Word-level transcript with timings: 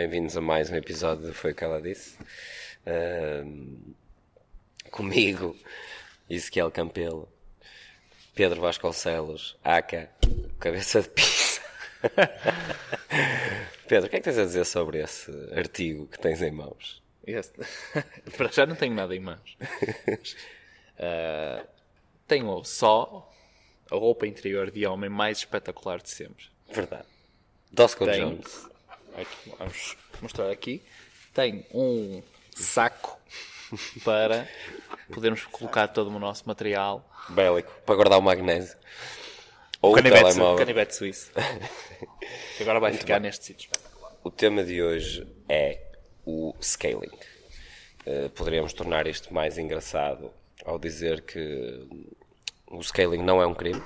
bem-vindos 0.00 0.34
a 0.34 0.40
mais 0.40 0.70
um 0.70 0.76
episódio 0.76 1.26
do 1.26 1.34
Foi 1.34 1.52
o 1.52 1.54
que 1.54 1.62
ela 1.62 1.78
disse. 1.78 2.16
Ahm, 2.86 3.92
comigo, 4.90 5.54
Ezequiel 6.28 6.70
Campelo, 6.70 7.28
Pedro 8.34 8.62
Vasconcelos, 8.62 9.58
Aca, 9.62 10.08
Cabeça 10.58 11.02
de 11.02 11.10
Pizza. 11.10 11.60
Pedro, 13.86 14.06
o 14.06 14.08
que 14.08 14.16
é 14.16 14.20
que 14.20 14.24
tens 14.24 14.38
a 14.38 14.44
dizer 14.46 14.64
sobre 14.64 15.02
esse 15.02 15.30
artigo 15.54 16.06
que 16.06 16.18
tens 16.18 16.40
em 16.40 16.50
mãos? 16.50 17.02
Este. 17.26 17.60
Para 18.38 18.50
já 18.50 18.64
não 18.64 18.76
tenho 18.76 18.94
nada 18.94 19.14
em 19.14 19.20
mãos. 19.20 19.58
Ah, 21.02 21.64
tenho 22.26 22.62
só 22.62 23.32
a 23.90 23.96
roupa 23.96 24.26
interior 24.26 24.70
de 24.70 24.84
homem 24.86 25.08
mais 25.08 25.38
espetacular 25.38 26.02
de 26.02 26.10
sempre. 26.10 26.44
Verdade. 26.70 27.06
Dosco. 27.72 28.04
Jones. 28.04 28.68
Aqui, 29.16 29.52
vamos 29.58 29.96
mostrar 30.22 30.50
aqui. 30.50 30.82
Tem 31.34 31.66
um 31.72 32.22
saco 32.54 33.18
para 34.04 34.48
podermos 35.12 35.44
colocar 35.46 35.88
todo 35.88 36.08
o 36.08 36.18
nosso 36.18 36.44
material. 36.46 37.08
Bélico, 37.28 37.72
para 37.84 37.94
guardar 37.94 38.18
o 38.18 38.22
magnésio. 38.22 38.76
Ou 39.82 39.92
o 39.92 39.94
Canivete, 39.94 40.22
telemóvel. 40.24 40.58
canivete 40.58 40.94
suíço. 40.94 41.30
Que 42.56 42.62
agora 42.62 42.78
vai 42.78 42.92
ficar 42.92 43.18
neste 43.18 43.46
sítio. 43.46 43.70
O 44.22 44.30
tema 44.30 44.62
de 44.62 44.82
hoje 44.82 45.26
é 45.48 45.80
o 46.26 46.54
scaling. 46.60 47.10
Eh, 48.04 48.28
poderíamos 48.34 48.72
tornar 48.74 49.06
isto 49.06 49.32
mais 49.32 49.56
engraçado 49.56 50.30
ao 50.64 50.78
dizer 50.78 51.22
que 51.22 51.88
o 52.66 52.82
scaling 52.82 53.22
não 53.22 53.40
é 53.40 53.46
um 53.46 53.54
crime. 53.54 53.82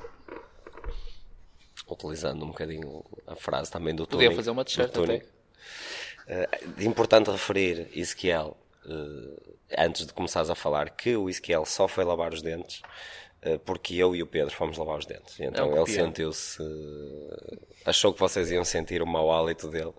Utilizando 1.86 2.44
um 2.44 2.48
bocadinho 2.48 3.04
a 3.26 3.36
frase 3.36 3.70
também 3.70 3.94
do 3.94 4.06
Podia 4.06 4.28
Turing. 4.28 4.36
fazer 4.36 4.50
uma 4.50 4.64
t-shirt 4.64 4.96
até. 4.96 5.22
É 6.26 6.48
importante 6.84 7.30
referir, 7.30 7.90
Ezequiel, 7.94 8.56
eh, 8.86 9.84
antes 9.84 10.06
de 10.06 10.12
começares 10.14 10.48
a 10.48 10.54
falar, 10.54 10.88
que 10.90 11.14
o 11.16 11.28
Ezequiel 11.28 11.66
só 11.66 11.86
foi 11.86 12.02
lavar 12.04 12.32
os 12.32 12.40
dentes 12.40 12.80
eh, 13.42 13.58
porque 13.58 13.94
eu 13.96 14.16
e 14.16 14.22
o 14.22 14.26
Pedro 14.26 14.54
fomos 14.54 14.78
lavar 14.78 14.98
os 14.98 15.04
dentes. 15.06 15.38
E 15.38 15.44
Então 15.44 15.70
um 15.70 15.76
ele 15.76 15.86
sentiu-se. 15.86 16.62
achou 17.84 18.12
que 18.14 18.20
vocês 18.20 18.50
iam 18.50 18.64
sentir 18.64 19.02
o 19.02 19.06
mau 19.06 19.30
hálito 19.30 19.68
dele 19.68 19.92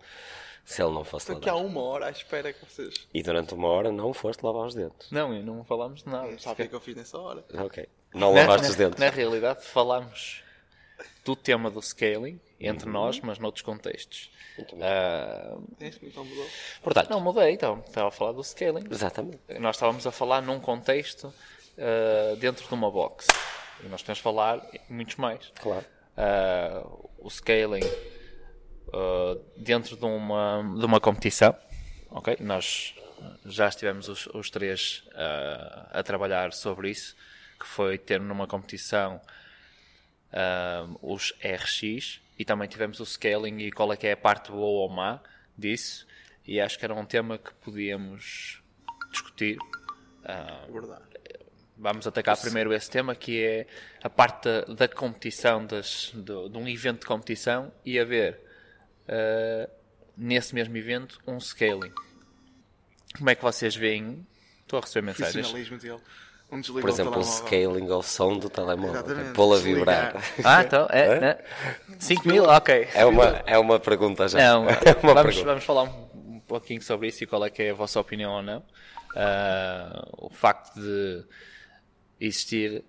se 0.63 0.81
ele 0.81 0.91
não 0.91 1.03
fosse 1.03 1.25
Estou 1.25 1.37
aqui 1.37 1.47
há 1.49 1.53
lavar. 1.53 1.69
uma 1.69 1.81
hora 1.83 2.05
à 2.07 2.09
espera 2.09 2.51
que 2.51 2.65
vocês. 2.65 2.95
E 3.13 3.21
durante 3.21 3.53
uma 3.53 3.67
hora 3.67 3.91
não 3.91 4.11
foste 4.11 4.41
lavar 4.43 4.65
os 4.65 4.73
dentes. 4.73 5.11
Não, 5.11 5.31
e 5.31 5.43
não 5.43 5.63
falámos 5.63 6.01
de 6.01 6.09
nada. 6.09 6.35
Sabe 6.39 6.53
o 6.53 6.55
que 6.55 6.61
é 6.63 6.67
que 6.67 6.73
eu 6.75 6.79
fiz 6.81 6.95
nessa 6.95 7.19
hora? 7.19 7.45
Ok. 7.53 7.87
Não 8.15 8.33
lavaste 8.33 8.63
na, 8.63 8.69
os 8.69 8.75
dentes. 8.75 8.99
Na 8.99 9.09
realidade, 9.11 9.63
falámos 9.63 10.41
do 11.23 11.35
tema 11.35 11.69
do 11.69 11.81
scaling 11.81 12.39
Uhum. 12.59 12.67
entre 12.69 12.89
nós, 12.89 13.19
mas 13.19 13.37
noutros 13.37 13.61
contextos. 13.61 14.31
Tens 15.77 15.97
que 15.97 16.05
então 16.07 16.23
mudou. 16.23 16.47
Portanto, 16.81 17.09
não, 17.09 17.19
mudei, 17.19 17.51
então. 17.51 17.83
Estava 17.85 18.07
a 18.07 18.11
falar 18.11 18.31
do 18.31 18.41
scaling. 18.43 18.85
exatamente. 18.89 19.39
Nós 19.59 19.75
estávamos 19.75 20.07
a 20.07 20.11
falar 20.11 20.41
num 20.41 20.59
contexto 20.59 21.33
ah, 21.77 22.35
dentro 22.37 22.65
de 22.67 22.73
uma 22.73 22.89
box. 22.89 23.27
E 23.83 23.87
nós 23.87 24.01
podemos 24.01 24.19
falar 24.19 24.65
muitos 24.89 25.17
mais. 25.17 25.51
Claro. 25.61 25.85
Ah, 26.15 26.85
o 27.19 27.29
scaling 27.29 27.83
dentro 29.57 29.97
de 29.97 30.05
uma, 30.05 30.63
de 30.79 30.85
uma 30.85 31.01
competição. 31.01 31.53
Ok? 32.09 32.37
Nós 32.39 32.95
já 33.45 33.67
estivemos 33.67 34.07
os, 34.07 34.27
os 34.27 34.49
três 34.49 35.03
a 35.91 36.01
trabalhar 36.01 36.53
sobre 36.53 36.89
isso, 36.89 37.13
que 37.59 37.65
foi 37.65 37.97
ter 37.97 38.21
numa 38.21 38.47
competição 38.47 39.19
ah, 40.35 40.87
os 41.01 41.33
RX 41.41 42.21
e 42.37 42.43
também 42.45 42.67
tivemos 42.67 42.99
o 42.99 43.05
scaling 43.05 43.57
e 43.59 43.71
qual 43.71 43.91
é 43.93 43.97
que 43.97 44.05
é 44.05 44.11
a 44.11 44.17
parte 44.17 44.51
boa 44.51 44.83
ou 44.83 44.89
má 44.89 45.19
disso. 45.57 46.05
E 46.45 46.59
acho 46.61 46.77
que 46.77 46.85
era 46.85 46.93
um 46.93 47.05
tema 47.05 47.37
que 47.39 47.51
podíamos 47.55 48.61
discutir. 49.11 49.57
Vamos 51.77 52.07
atacar 52.07 52.35
primeiro 52.39 52.73
esse 52.73 52.89
tema 52.89 53.15
que 53.15 53.43
é 53.43 53.67
a 54.01 54.09
parte 54.09 54.43
da, 54.45 54.61
da 54.61 54.87
competição, 54.87 55.65
das, 55.65 56.11
do- 56.13 56.47
de 56.49 56.57
um 56.57 56.67
evento 56.67 57.01
de 57.01 57.05
competição 57.05 57.71
e 57.83 57.99
haver 57.99 58.39
ah, 59.07 59.69
nesse 60.17 60.53
mesmo 60.55 60.75
evento 60.77 61.19
um 61.27 61.39
scaling. 61.39 61.91
Como 63.17 63.29
é 63.29 63.35
que 63.35 63.41
vocês 63.41 63.75
veem? 63.75 64.25
Estou 64.61 64.79
a 64.79 64.81
receber 64.81 65.05
mensagens. 65.05 65.47
Um 66.51 66.61
Por 66.61 66.89
exemplo, 66.89 67.11
o 67.11 67.15
telemóvel. 67.15 67.23
scaling 67.23 67.91
ao 67.91 68.03
som 68.03 68.37
do 68.37 68.49
telemóvel. 68.49 69.03
Pô-lo 69.33 69.53
a 69.55 69.57
Desligar. 69.57 70.13
vibrar. 70.17 70.23
Ah, 70.43 70.61
então, 70.63 70.87
é? 70.91 71.43
5 71.99 72.27
mil? 72.27 72.43
Ok. 72.45 72.87
É 72.93 73.05
uma, 73.05 73.25
é 73.45 73.57
uma 73.57 73.79
pergunta 73.79 74.27
já. 74.27 74.37
Não, 74.37 74.69
é 74.69 74.93
uma 75.03 75.13
vamos, 75.13 75.23
pergunta. 75.23 75.45
vamos 75.45 75.63
falar 75.63 75.83
um, 75.83 76.39
pouquinho 76.47 76.81
sobre 76.81 77.07
isso 77.07 77.23
e 77.23 77.27
qual 77.27 77.43
é 77.43 77.49
que 77.49 77.63
é 77.63 77.71
a 77.71 77.73
vossa 77.73 77.99
opinião 77.99 78.31
ou 78.31 78.41
não. 78.43 78.63
Ah, 79.15 80.07
o 80.17 80.29
facto 80.29 80.75
de 80.79 81.25
existir 82.19 82.83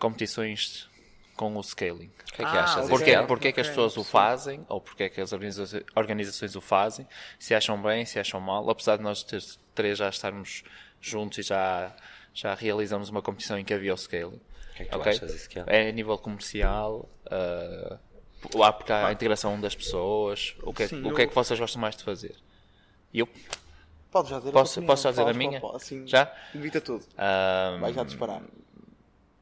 competições 0.00 0.88
com 1.36 1.54
o 1.56 1.62
scaling. 1.62 2.10
O 2.32 2.32
que 2.34 2.42
é 2.42 2.44
que 2.50 2.56
Ah, 2.56 2.64
achas? 2.64 2.88
Porquê, 2.88 3.16
porquê 3.22 3.52
que 3.52 3.60
as 3.60 3.68
pessoas 3.68 3.96
o 3.96 4.02
fazem, 4.04 4.64
ou 4.68 4.80
porquê 4.80 5.08
que 5.08 5.20
as 5.20 5.32
organiza- 5.32 5.84
organizações 5.94 6.56
o 6.56 6.60
fazem, 6.60 7.06
se 7.38 7.54
acham 7.54 7.80
bem, 7.80 8.04
se 8.04 8.18
acham 8.18 8.40
mal, 8.40 8.68
apesar 8.70 8.96
de 8.96 9.02
nós 9.02 9.22
ter- 9.22 9.42
três 9.74 9.98
já 9.98 10.08
estarmos 10.08 10.64
juntos 11.00 11.38
e 11.38 11.42
já, 11.42 11.94
já 12.40 12.54
realizamos 12.54 13.08
uma 13.08 13.20
competição 13.20 13.58
em 13.58 13.64
que 13.64 13.74
havia 13.74 13.92
o 13.92 13.96
scaling. 13.96 14.36
O 14.36 14.74
que 14.76 14.82
é 14.82 14.84
que 14.84 14.90
tu 14.92 14.98
ok? 14.98 15.12
achas, 15.12 15.34
Ezequiel? 15.34 15.64
É 15.66 15.88
a 15.88 15.92
nível 15.92 16.16
comercial, 16.18 17.08
ah, 17.26 17.98
lá 18.54 18.72
porque 18.72 18.92
há 18.92 19.08
a 19.08 19.12
integração 19.12 19.60
das 19.60 19.74
pessoas, 19.74 20.54
o 20.62 20.72
que, 20.72 20.84
é, 20.84 20.86
Sim, 20.88 21.02
o 21.04 21.12
que 21.14 21.22
é 21.22 21.24
eu- 21.24 21.28
que 21.28 21.34
vocês 21.34 21.58
gostam 21.58 21.80
mais 21.80 21.96
de 21.96 22.04
fazer? 22.04 22.36
E 23.12 23.18
Eu, 23.18 23.28
Pode 24.10 24.30
já 24.30 24.38
dizer 24.38 24.52
Posso- 24.52 24.80
a 24.80 24.82
posso 24.84 25.02
já 25.02 25.10
dizer 25.10 25.22
a 25.28 25.32
minha? 25.34 25.60
Assim, 25.74 26.06
Já? 26.06 26.32
Evita 26.54 26.80
tudo. 26.80 27.04
ah, 27.18 27.76
Vai 27.80 27.92
já 27.92 28.04
disparar. 28.04 28.40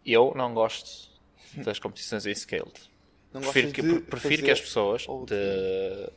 eu 0.05 0.33
não 0.35 0.55
gosto 0.55 1.11
das 1.59 1.79
competições 1.79 2.25
em 2.27 2.35
scaled. 2.35 2.73
Não 3.33 3.43
prefiro 3.43 3.73
que, 3.73 3.83
de 3.83 4.01
prefiro 4.01 4.43
que 4.43 4.51
as 4.51 4.61
pessoas 4.61 5.07
de, 5.27 6.11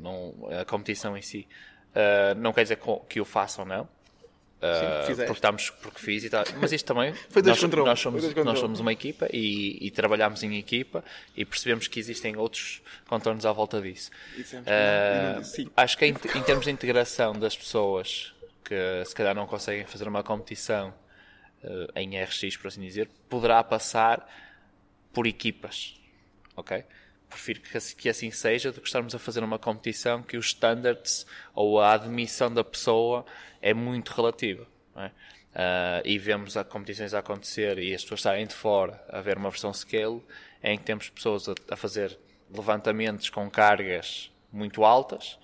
não, 0.00 0.34
a 0.60 0.64
competição 0.64 1.14
em 1.16 1.22
si 1.22 1.46
ah, 1.94 2.34
não 2.36 2.52
quer 2.54 2.62
dizer 2.62 2.78
que 3.08 3.20
o 3.20 3.24
façam 3.24 3.64
não 3.66 3.86
Sim, 4.60 5.06
fizeste. 5.06 5.26
porque 5.26 5.32
estamos 5.32 5.70
porque 5.70 6.00
fiz 6.00 6.24
e 6.24 6.30
tal 6.30 6.42
mas 6.58 6.72
isto 6.72 6.86
também 6.86 7.12
Foi 7.28 7.42
dois 7.42 7.56
nós, 7.56 7.60
contra 7.60 7.82
um. 7.82 7.84
nós 7.84 8.00
somos 8.00 8.22
dois 8.22 8.32
contra 8.32 8.50
nós 8.50 8.58
somos 8.58 8.80
uma 8.80 8.92
equipa 8.92 9.28
e, 9.30 9.86
e 9.86 9.90
trabalhamos 9.90 10.42
em 10.42 10.56
equipa 10.56 11.04
e 11.36 11.44
percebemos 11.44 11.86
que 11.86 12.00
existem 12.00 12.34
outros 12.36 12.80
contornos 13.06 13.44
à 13.44 13.52
volta 13.52 13.80
disso 13.82 14.10
que 14.34 14.42
ah, 14.66 15.42
sim. 15.44 15.68
acho 15.76 15.98
que 15.98 16.06
em, 16.06 16.14
em 16.34 16.42
termos 16.42 16.64
de 16.64 16.70
integração 16.70 17.34
das 17.34 17.54
pessoas 17.54 18.32
que 18.64 19.04
se 19.04 19.14
calhar 19.14 19.34
não 19.34 19.46
conseguem 19.46 19.84
fazer 19.84 20.08
uma 20.08 20.22
competição 20.22 20.94
ah, 21.62 22.00
em 22.00 22.18
RX 22.22 22.56
por 22.56 22.68
assim 22.68 22.80
dizer 22.80 23.10
poderá 23.28 23.62
passar 23.62 24.26
por 25.14 25.26
equipas, 25.26 25.94
ok? 26.56 26.84
Prefiro 27.34 27.60
que, 27.60 27.76
assim- 27.76 27.96
que 27.96 28.08
assim 28.08 28.30
seja 28.30 28.72
do 28.72 28.80
que 28.80 28.86
estarmos 28.86 29.14
a 29.14 29.18
fazer 29.18 29.42
uma 29.42 29.58
competição 29.58 30.22
que 30.22 30.36
os 30.36 30.46
standards 30.46 31.26
ou 31.54 31.80
a 31.80 31.92
admissão 31.92 32.52
da 32.52 32.64
pessoa 32.64 33.24
é 33.60 33.74
muito 33.74 34.10
relativa. 34.10 34.66
é? 34.96 35.10
Ah, 35.54 36.02
e 36.04 36.18
vemos 36.18 36.56
a 36.56 36.64
competições 36.64 37.14
a 37.14 37.18
acontecer 37.20 37.78
e 37.78 37.94
as 37.94 38.02
pessoas 38.02 38.20
estarem 38.20 38.46
de 38.46 38.54
fora 38.54 39.02
a 39.08 39.20
ver 39.20 39.36
uma 39.36 39.50
versão 39.50 39.72
scale 39.72 40.20
em 40.62 40.76
que 40.78 40.84
temos 40.84 41.08
pessoas 41.10 41.48
a, 41.48 41.54
a 41.70 41.76
fazer 41.76 42.18
levantamentos 42.50 43.30
com 43.30 43.48
cargas 43.50 44.30
muito 44.52 44.84
altas 44.84 45.38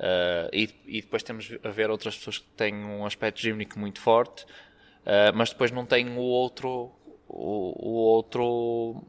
Uh, 0.00 0.48
e, 0.50 0.70
e 0.86 1.02
depois 1.02 1.22
temos 1.22 1.52
a 1.62 1.68
ver 1.68 1.90
outras 1.90 2.16
pessoas 2.16 2.38
que 2.38 2.46
têm 2.56 2.74
um 2.74 3.04
aspecto 3.04 3.38
gímnico 3.38 3.78
muito 3.78 4.00
forte, 4.00 4.44
uh, 4.44 5.30
mas 5.34 5.50
depois 5.50 5.70
não 5.70 5.84
têm 5.84 6.08
o 6.16 6.20
outro, 6.22 6.90
o, 7.28 7.86
o 7.86 7.92
outro, 7.96 9.04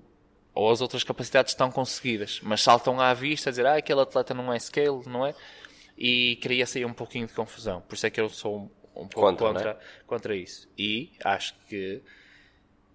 ou 0.61 0.71
as 0.71 0.81
outras 0.81 1.03
capacidades 1.03 1.53
estão 1.53 1.71
conseguidas, 1.71 2.39
mas 2.43 2.61
saltam 2.61 2.99
à 2.99 3.13
vista 3.13 3.49
a 3.49 3.51
dizer, 3.51 3.65
ah, 3.65 3.75
aquele 3.75 4.01
atleta 4.01 4.33
não 4.33 4.53
é 4.53 4.59
scale, 4.59 5.01
não 5.07 5.25
é? 5.25 5.33
E 5.97 6.37
cria-se 6.41 6.77
aí 6.77 6.85
um 6.85 6.93
pouquinho 6.93 7.27
de 7.27 7.33
confusão. 7.33 7.81
Por 7.81 7.95
isso 7.95 8.05
é 8.05 8.09
que 8.09 8.21
eu 8.21 8.29
sou 8.29 8.57
um, 8.57 8.61
um 9.01 9.07
pouco 9.07 9.21
Contra, 9.21 9.47
contra, 9.47 9.73
não 9.73 10.05
contra, 10.07 10.35
isso. 10.35 10.69
E 10.77 11.11
acho 11.23 11.55
que 11.67 12.01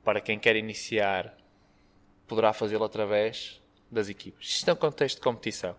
para 0.04 0.20
quem 0.20 0.38
quer 0.38 0.54
iniciar, 0.56 1.36
poderá 2.26 2.52
fazê-lo 2.52 2.84
através 2.84 3.60
das 3.90 4.08
equipes. 4.08 4.48
Isto 4.48 4.70
é 4.70 4.72
um 4.72 4.76
contexto 4.76 5.16
de 5.16 5.22
competição. 5.22 5.76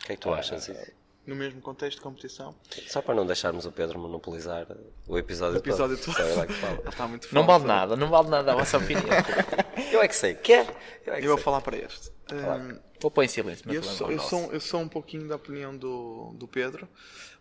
O 0.00 0.04
que 0.04 0.12
é 0.12 0.16
que 0.16 0.20
tu 0.20 0.32
achas? 0.32 0.68
Ezequiel? 0.68 1.01
No 1.24 1.36
mesmo 1.36 1.60
contexto 1.60 1.98
de 1.98 2.02
competição. 2.02 2.52
Só 2.88 3.00
para 3.00 3.14
não 3.14 3.24
deixarmos 3.24 3.64
o 3.64 3.70
Pedro 3.70 3.96
monopolizar 3.98 4.66
o 5.06 5.16
episódio, 5.16 5.54
O 5.54 5.58
episódio 5.58 5.96
todo. 5.96 6.16
todo. 6.16 6.40
É 6.42 6.46
que 6.46 6.52
fala. 6.54 6.82
Está 6.88 7.06
muito 7.06 7.32
Não 7.32 7.46
vale 7.46 7.64
nada, 7.64 7.94
não 7.94 8.08
vale 8.08 8.28
nada 8.28 8.52
a 8.52 8.56
vossa 8.56 8.78
opinião. 8.78 9.06
Eu 9.92 10.02
é 10.02 10.08
que 10.08 10.16
sei. 10.16 10.34
Quer? 10.34 10.66
Eu 11.06 11.14
é 11.14 11.18
que 11.20 11.24
Eu 11.26 11.28
vou 11.28 11.36
sei. 11.38 11.44
falar 11.44 11.60
para 11.60 11.76
este. 11.76 12.10
Hum, 12.32 12.78
Vou 13.00 13.10
pôr 13.10 13.22
em 13.24 13.28
silêncio. 13.28 13.64
mas 13.66 13.76
Eu 13.76 13.82
sou, 13.82 14.10
é 14.10 14.14
eu, 14.14 14.18
sou, 14.18 14.52
eu 14.52 14.60
sou 14.60 14.80
um 14.80 14.88
pouquinho 14.88 15.28
da 15.28 15.36
opinião 15.36 15.76
do, 15.76 16.32
do 16.36 16.48
Pedro, 16.48 16.88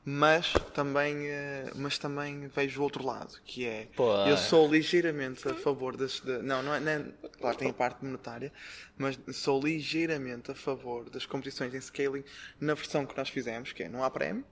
mas 0.03 0.51
também, 0.73 1.27
eh, 1.27 1.71
mas 1.75 1.97
também 1.97 2.47
vejo 2.47 2.79
o 2.81 2.83
outro 2.83 3.05
lado, 3.05 3.35
que 3.45 3.65
é 3.67 3.87
eu 4.29 4.37
sou 4.37 4.67
ligeiramente 4.71 5.47
a 5.47 5.53
favor 5.53 5.95
das. 5.95 6.19
de- 6.19 6.39
não, 6.41 6.63
não 6.63 6.73
é, 6.73 6.79
não 6.79 6.91
é- 6.91 7.05
Claro, 7.39 7.57
tem 7.57 7.69
a 7.69 7.73
parte 7.73 8.03
monetária, 8.03 8.51
mas 8.97 9.19
sou 9.33 9.61
ligeiramente 9.61 10.51
a 10.51 10.55
favor 10.55 11.09
das 11.09 11.25
competições 11.25 11.73
em 11.73 11.81
scaling 11.81 12.23
na 12.59 12.73
versão 12.73 13.05
que 13.05 13.15
nós 13.17 13.29
fizemos, 13.29 13.71
que 13.73 13.83
é 13.83 13.89
não 13.89 14.03
há 14.03 14.09
prémio. 14.09 14.43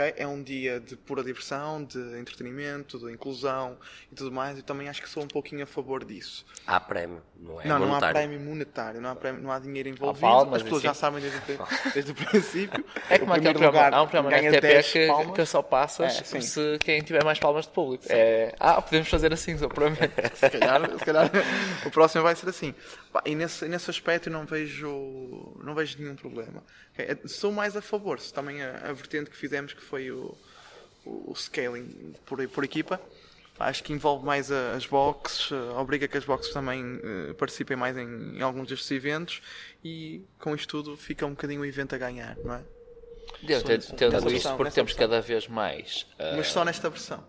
Ok? 0.00 0.14
É 0.16 0.26
um 0.26 0.42
dia 0.42 0.80
de 0.80 0.96
pura 0.96 1.22
diversão, 1.22 1.84
de 1.84 1.98
entretenimento, 2.18 2.98
de 2.98 3.12
inclusão 3.12 3.76
e 4.10 4.14
tudo 4.14 4.32
mais. 4.32 4.56
Eu 4.56 4.62
também 4.62 4.88
acho 4.88 5.02
que 5.02 5.08
sou 5.08 5.22
um 5.22 5.28
pouquinho 5.28 5.62
a 5.62 5.66
favor 5.66 6.04
disso. 6.04 6.44
Há 6.66 6.80
prémio, 6.80 7.22
não 7.38 7.60
é 7.60 7.66
não, 7.66 7.78
não 7.78 7.86
há 7.86 7.88
monetário. 7.88 8.14
prémio 8.14 8.40
monetário, 8.40 9.00
não 9.00 9.10
há, 9.10 9.16
prémio, 9.16 9.42
não 9.42 9.52
há 9.52 9.58
dinheiro 9.58 9.88
envolvido. 9.88 10.20
palmas 10.20 10.56
As 10.56 10.62
pessoas 10.62 10.82
e 10.82 10.84
já 10.84 10.90
assim. 10.90 11.00
sabem 11.00 11.20
desde, 11.20 11.38
o- 11.38 11.66
desde 11.92 12.10
o 12.12 12.14
princípio. 12.14 12.84
É 13.08 13.18
como 13.18 13.32
aquele 13.32 13.54
programa, 13.54 13.66
lugar 13.78 13.94
há 13.94 14.02
um 14.02 14.06
programa 14.06 14.30
na 14.30 14.36
ganha 14.38 14.50
RTP 14.50 14.60
10 14.62 14.92
que, 14.92 15.06
palmas. 15.06 15.34
que 15.36 15.46
só 15.46 15.62
passas 15.62 16.34
É, 16.34 16.40
se 16.40 16.78
quem 16.80 17.02
tiver 17.02 17.24
mais 17.24 17.38
palmas 17.38 17.66
de 17.66 17.70
público. 17.72 18.04
É, 18.08 18.54
ah, 18.58 18.80
podemos 18.80 19.08
fazer 19.08 19.32
assim, 19.32 19.56
só 19.58 19.68
para 19.68 19.90
mim. 19.90 19.96
Se 20.34 20.50
calhar, 20.50 20.98
se 20.98 21.04
calhar 21.04 21.30
o 21.86 21.90
próximo 21.90 22.22
vai 22.22 22.34
ser 22.34 22.48
assim. 22.48 22.74
E 23.24 23.34
nesse, 23.34 23.66
nesse 23.68 23.90
aspecto 23.90 24.28
eu 24.28 24.32
não 24.32 24.46
vejo, 24.46 25.56
não 25.62 25.74
vejo 25.74 25.98
nenhum 26.00 26.14
problema. 26.16 26.62
É, 27.00 27.28
Sou 27.28 27.52
mais 27.52 27.76
a 27.76 27.82
favor, 27.82 28.18
se 28.20 28.32
também 28.32 28.62
a, 28.62 28.88
a 28.88 28.92
vertente 28.92 29.30
que 29.30 29.36
fizemos 29.36 29.72
que 29.72 29.82
foi 29.82 30.10
o, 30.10 30.36
o, 31.04 31.32
o 31.32 31.34
scaling 31.36 32.14
por, 32.26 32.46
por 32.48 32.64
equipa. 32.64 33.00
Acho 33.58 33.84
que 33.84 33.92
envolve 33.92 34.24
mais 34.24 34.50
a- 34.50 34.72
as 34.72 34.86
boxes, 34.86 35.52
eh, 35.52 35.54
obriga 35.78 36.08
que 36.08 36.16
as 36.16 36.24
boxes 36.24 36.50
também 36.50 36.98
eh, 37.04 37.34
participem 37.34 37.76
mais 37.76 37.94
em, 37.96 38.38
em 38.38 38.40
alguns 38.40 38.68
destes 38.68 38.90
eventos 38.90 39.42
e 39.84 40.22
com 40.38 40.54
isto 40.54 40.66
tudo 40.68 40.96
fica 40.96 41.26
um 41.26 41.30
bocadinho 41.30 41.60
o 41.60 41.66
evento 41.66 41.94
a 41.94 41.98
ganhar, 41.98 42.38
não 42.42 42.54
é? 42.54 42.62
Nessa 43.42 43.94
tendo 43.96 44.12
versão, 44.30 44.36
isto 44.36 44.56
porque 44.56 44.72
temos 44.74 44.92
versão. 44.92 45.08
cada 45.10 45.20
vez 45.20 45.46
mais. 45.46 46.06
ah, 46.18 46.34
Mas 46.38 46.46
só 46.48 46.64
nesta 46.64 46.88
versão. 46.88 47.22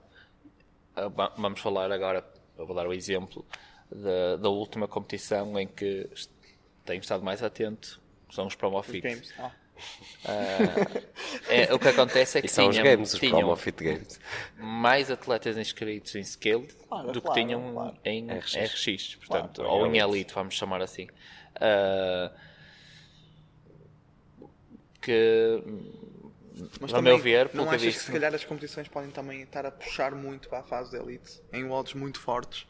ah, 0.95 1.07
va- 1.09 1.33
vamos 1.38 1.59
falar 1.59 1.91
agora, 1.91 2.25
eu 2.57 2.65
vou 2.65 2.75
dar 2.75 2.88
o 2.88 2.94
exemplo 2.94 3.45
da, 3.91 4.38
da 4.38 4.50
última 4.50 4.88
competição 4.88 5.59
em 5.59 5.68
que 5.68 6.09
tenho 6.85 7.01
estado 7.01 7.23
mais 7.23 7.44
atento, 7.44 8.01
que 8.29 8.35
são 8.35 8.47
os 8.47 8.56
Promo 8.56 8.81
Fit. 8.83 9.01
Ah. 10.25 11.01
É, 11.48 11.74
o 11.74 11.80
que 11.80 11.88
acontece 11.88 12.38
é 12.38 12.42
que 12.42 12.48
são 12.48 12.68
os 12.69 12.75
tinham, 12.75 12.86
games, 12.86 13.13
os 13.13 13.19
tinham 13.19 13.39
Promo 13.39 13.56
Fit 13.56 13.83
Games. 13.83 14.19
mais 14.57 15.10
atletas 15.10 15.57
inscritos 15.57 16.16
em 16.16 16.24
Scale 16.24 16.68
Claro, 16.88 17.12
do 17.12 17.22
que 17.22 17.28
claro, 17.28 17.42
tinham 17.42 17.74
claro. 17.74 17.98
em 18.06 18.28
RX. 18.31 18.56
RX, 18.56 19.16
portanto, 19.16 19.62
Claro, 19.62 19.72
ou 19.72 19.88
em 19.88 19.98
Elite. 19.98 20.33
Vamos 20.33 20.54
chamar 20.54 20.81
assim. 20.81 21.07
Ah, 21.56 22.31
que, 25.01 25.63
Mas 26.80 26.92
também, 26.92 27.13
meu 27.13 27.18
ver, 27.18 27.50
não 27.54 27.63
que 27.63 27.69
eu 27.69 27.75
achas 27.75 27.81
que 27.81 27.88
disse, 27.88 28.06
se 28.06 28.12
calhar 28.12 28.33
as 28.33 28.44
competições 28.45 28.88
podem 28.88 29.10
também 29.10 29.42
estar 29.42 29.66
a 29.66 29.72
puxar 29.72 30.13
muito 30.13 30.48
para 30.48 30.60
a 30.60 30.63
fase 30.63 30.92
de 30.92 30.98
elite, 30.98 31.42
em 31.51 31.69
odds 31.69 31.94
muito 31.95 32.19
fortes, 32.19 32.68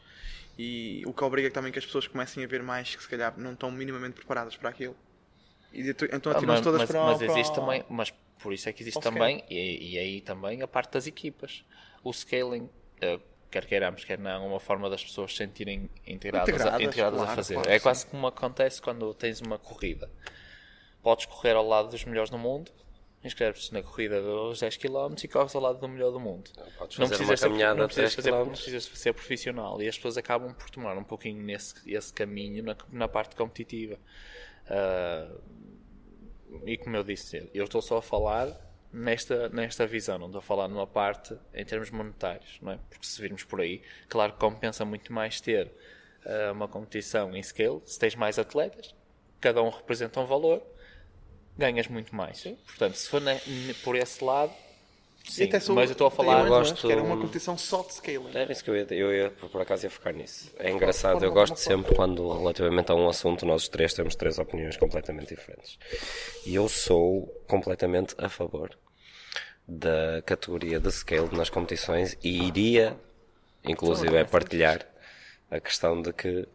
e 0.58 1.02
o 1.06 1.12
que 1.12 1.22
obriga 1.24 1.50
também 1.50 1.70
que 1.70 1.78
as 1.78 1.84
pessoas 1.84 2.06
comecem 2.06 2.42
a 2.42 2.46
ver 2.46 2.62
mais 2.62 2.94
que 2.94 3.02
se 3.02 3.08
calhar 3.08 3.34
não 3.38 3.52
estão 3.52 3.70
minimamente 3.70 4.14
preparadas 4.14 4.56
para 4.56 4.70
aquilo. 4.70 4.96
E 5.72 5.88
então 5.90 6.06
Ah, 6.32 6.36
atiram-se 6.36 6.46
mas, 6.46 6.60
todas 6.60 6.80
mas- 6.80 6.90
para, 6.90 7.04
mas 7.04 7.18
para 7.18 7.26
existe 7.26 7.54
também, 7.54 7.84
mas 7.88 8.12
por 8.38 8.52
isso 8.52 8.68
é 8.68 8.72
que 8.72 8.82
existe 8.82 9.00
também, 9.00 9.44
e, 9.48 9.94
e 9.94 9.98
aí 9.98 10.20
também 10.20 10.62
a 10.62 10.68
parte 10.68 10.92
das 10.92 11.06
equipas. 11.06 11.64
O 12.04 12.12
scaling, 12.12 12.68
eh, 13.00 13.18
quer 13.50 13.64
queiramos, 13.66 14.04
quer 14.04 14.18
não, 14.18 14.30
é 14.44 14.48
uma 14.48 14.60
forma 14.60 14.90
das 14.90 15.02
pessoas 15.04 15.30
se 15.32 15.38
sentirem 15.38 15.88
integradas, 16.06 16.48
a, 16.48 16.52
Integradas, 16.52 16.82
integradas 16.86 17.20
a 17.20 17.22
claro, 17.24 17.36
fazer. 17.36 17.54
claro, 17.54 17.70
é 17.70 17.78
sim. 17.78 17.82
quase 17.82 18.06
como 18.06 18.26
acontece 18.26 18.82
quando 18.82 19.14
tens 19.14 19.40
uma 19.40 19.58
corrida. 19.58 20.10
Podes 21.02 21.26
correr 21.26 21.54
ao 21.56 21.66
lado 21.66 21.88
dos 21.88 22.04
melhores 22.04 22.30
do 22.30 22.38
mundo, 22.38 22.70
inscreves-te 23.24 23.72
na 23.72 23.82
corrida 23.82 24.20
dos 24.20 24.58
10 24.60 24.76
km 24.76 25.14
e 25.22 25.28
corres 25.28 25.54
ao 25.54 25.62
lado 25.62 25.78
do 25.78 25.88
melhor 25.88 26.10
do 26.10 26.18
mundo. 26.20 26.50
Podes 26.78 26.98
Não 26.98 27.06
fazer 27.06 27.18
precisas, 27.18 27.28
uma 27.30 27.36
ser, 27.36 27.48
caminhada 27.48 27.74
não, 27.80 27.86
precisas 27.86 28.10
10 28.10 28.14
fazer, 28.14 28.30
não 28.32 28.48
precisas 28.50 28.84
ser 28.84 29.12
profissional 29.12 29.80
e 29.82 29.88
as 29.88 29.96
pessoas 29.96 30.16
acabam 30.16 30.52
por 30.54 30.68
tomar 30.70 30.96
um 30.96 31.04
pouquinho 31.04 31.40
nesse 31.42 31.74
esse 31.92 32.12
caminho 32.12 32.62
na, 32.64 32.76
na 32.90 33.06
parte 33.08 33.36
competitiva. 33.36 33.96
Ah, 34.68 35.28
e 36.66 36.76
como 36.76 36.96
eu 36.96 37.02
disse, 37.04 37.48
eu 37.54 37.64
estou 37.64 37.80
só 37.82 37.96
a 37.98 38.02
falar 38.02 38.48
nesta, 38.92 39.48
nesta 39.48 39.86
visão, 39.86 40.18
não 40.18 40.26
estou 40.26 40.38
a 40.38 40.42
falar 40.42 40.68
numa 40.68 40.86
parte 40.86 41.36
em 41.54 41.64
termos 41.64 41.90
monetários, 41.90 42.58
não 42.60 42.72
é? 42.72 42.78
Porque 42.90 43.06
se 43.06 43.20
virmos 43.20 43.42
por 43.44 43.60
aí, 43.60 43.82
claro 44.08 44.32
que 44.34 44.38
compensa 44.38 44.84
muito 44.84 45.12
mais 45.12 45.40
ter 45.40 45.70
ah, 46.26 46.52
uma 46.52 46.68
competição 46.68 47.34
em 47.36 47.42
scale, 47.42 47.80
se 47.86 47.98
tens 47.98 48.14
mais 48.14 48.38
atletas, 48.38 48.94
cada 49.40 49.62
um 49.62 49.70
representa 49.70 50.20
um 50.20 50.26
valor, 50.26 50.62
ganhas 51.56 51.86
muito 51.88 52.14
mais. 52.14 52.42
Portanto, 52.66 52.94
se 52.94 53.08
for 53.08 53.20
na- 53.20 53.36
por 53.82 53.96
esse 53.96 54.22
lado, 54.24 54.52
sim, 55.28 55.44
até 55.44 55.60
sou- 55.60 55.74
mas 55.74 55.88
eu 55.90 55.92
estou 55.92 56.06
a 56.06 56.10
falar. 56.10 56.40
Eu 56.44 56.48
gosto- 56.48 56.86
que 56.86 56.92
era 56.92 57.02
uma 57.02 57.16
competição 57.16 57.56
só 57.58 57.82
de 57.82 57.94
scaling. 57.94 58.30
Era 58.34 58.50
isso 58.52 58.62
que 58.64 58.70
eu 58.70 58.76
ia, 58.76 58.86
eu 58.90 59.12
ia 59.14 59.30
por 59.30 59.60
acaso 59.60 59.84
ia 59.86 59.90
focar 59.90 60.12
nisso. 60.14 60.50
É 60.58 60.70
engraçado, 60.70 61.24
eu 61.24 61.32
gosto 61.32 61.56
sempre 61.56 61.94
quando 61.94 62.30
relativamente 62.36 62.90
a 62.90 62.94
um 62.94 63.08
assunto 63.08 63.44
nós 63.46 63.62
os 63.62 63.68
três 63.68 63.94
temos 63.94 64.14
três 64.14 64.38
opiniões 64.38 64.76
completamente 64.76 65.34
diferentes. 65.34 65.78
E 66.46 66.54
eu 66.54 66.68
sou 66.68 67.26
completamente 67.48 68.14
a 68.18 68.28
favor 68.28 68.70
da 69.66 70.22
categoria 70.26 70.80
de 70.80 70.90
scale 70.90 71.28
nas 71.36 71.48
competições 71.48 72.16
e 72.22 72.46
iria, 72.48 72.96
inclusive, 73.64 74.16
é 74.16 74.24
partilhar 74.24 74.86
a 75.50 75.60
questão 75.60 76.00
de 76.02 76.12
que 76.12 76.46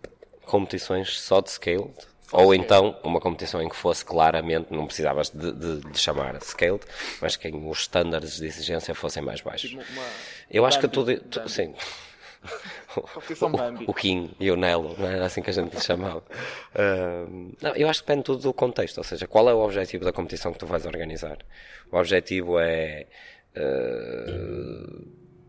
competições 0.46 1.20
só 1.20 1.40
de 1.42 1.52
scale 1.52 1.90
ou 2.32 2.54
então 2.54 2.98
uma 3.04 3.20
competição 3.20 3.62
em 3.62 3.70
que 3.70 3.76
fosse 3.76 4.04
claramente, 4.04 4.68
não 4.72 4.86
precisavas 4.86 5.30
de, 5.30 5.52
de, 5.52 5.80
de 5.92 6.00
chamar 6.00 6.42
scaled, 6.42 6.84
mas 7.22 7.36
que 7.36 7.48
os 7.50 7.80
estándares 7.80 8.38
de 8.38 8.46
exigência 8.46 8.94
fossem 8.96 9.24
mais 9.24 9.42
baixos. 9.42 9.70
Tipo 9.70 9.82
Uma- 9.92 10.04
Eu 10.50 10.66
acho 10.66 10.80
que 10.80 10.88
tudo, 10.88 11.18
tu, 11.20 11.48
sim. 11.50 11.74
O, 13.86 13.92
o 13.92 13.94
King 13.94 14.32
e 14.40 14.50
o 14.50 14.56
Nelo, 14.56 14.96
não 14.98 15.08
era 15.08 15.26
assim 15.26 15.42
que 15.42 15.50
a 15.50 15.54
gente 15.54 15.76
lhe 15.76 15.82
chamava. 15.82 16.24
Ahm, 16.76 17.52
não, 17.62 17.76
eu 17.76 17.90
acho 17.90 18.02
que 18.02 18.08
depende 18.08 18.24
tudo 18.26 18.42
do 18.44 18.54
contexto, 18.54 18.98
ou 19.00 19.04
seja, 19.04 19.28
qual 19.28 19.50
é 19.50 19.54
o 19.54 19.60
objetivo 19.60 20.06
da 20.06 20.14
competição 20.14 20.54
que 20.54 20.60
tu 20.60 20.66
vais 20.66 20.86
organizar? 20.86 21.38
O 21.92 21.98
objetivo 21.98 22.58
é 22.60 23.06
ah, 23.56 23.62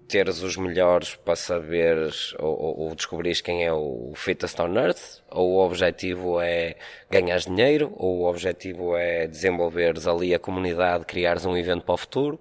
teres 0.08 0.42
os 0.42 0.56
melhores 0.56 1.14
para 1.16 1.36
saberes 1.36 2.34
ou, 2.38 2.48
ou, 2.48 2.80
ou 2.80 2.94
descobrires 2.94 3.40
quem 3.40 3.64
é 3.64 3.72
o 3.72 4.12
fittest 4.16 4.58
on 4.60 4.74
earth? 4.76 5.20
Ou 5.30 5.52
o 5.52 5.64
objetivo 5.64 6.40
é 6.40 6.76
ganhar 7.10 7.38
dinheiro? 7.38 7.92
Ou 7.96 8.20
o 8.20 8.24
objetivo 8.24 8.96
é 8.96 9.26
desenvolveres 9.26 10.06
ali 10.06 10.34
a 10.34 10.38
comunidade, 10.38 11.04
criares 11.04 11.44
um 11.44 11.56
evento 11.56 11.84
para 11.84 11.94
o 11.94 11.98
futuro? 11.98 12.40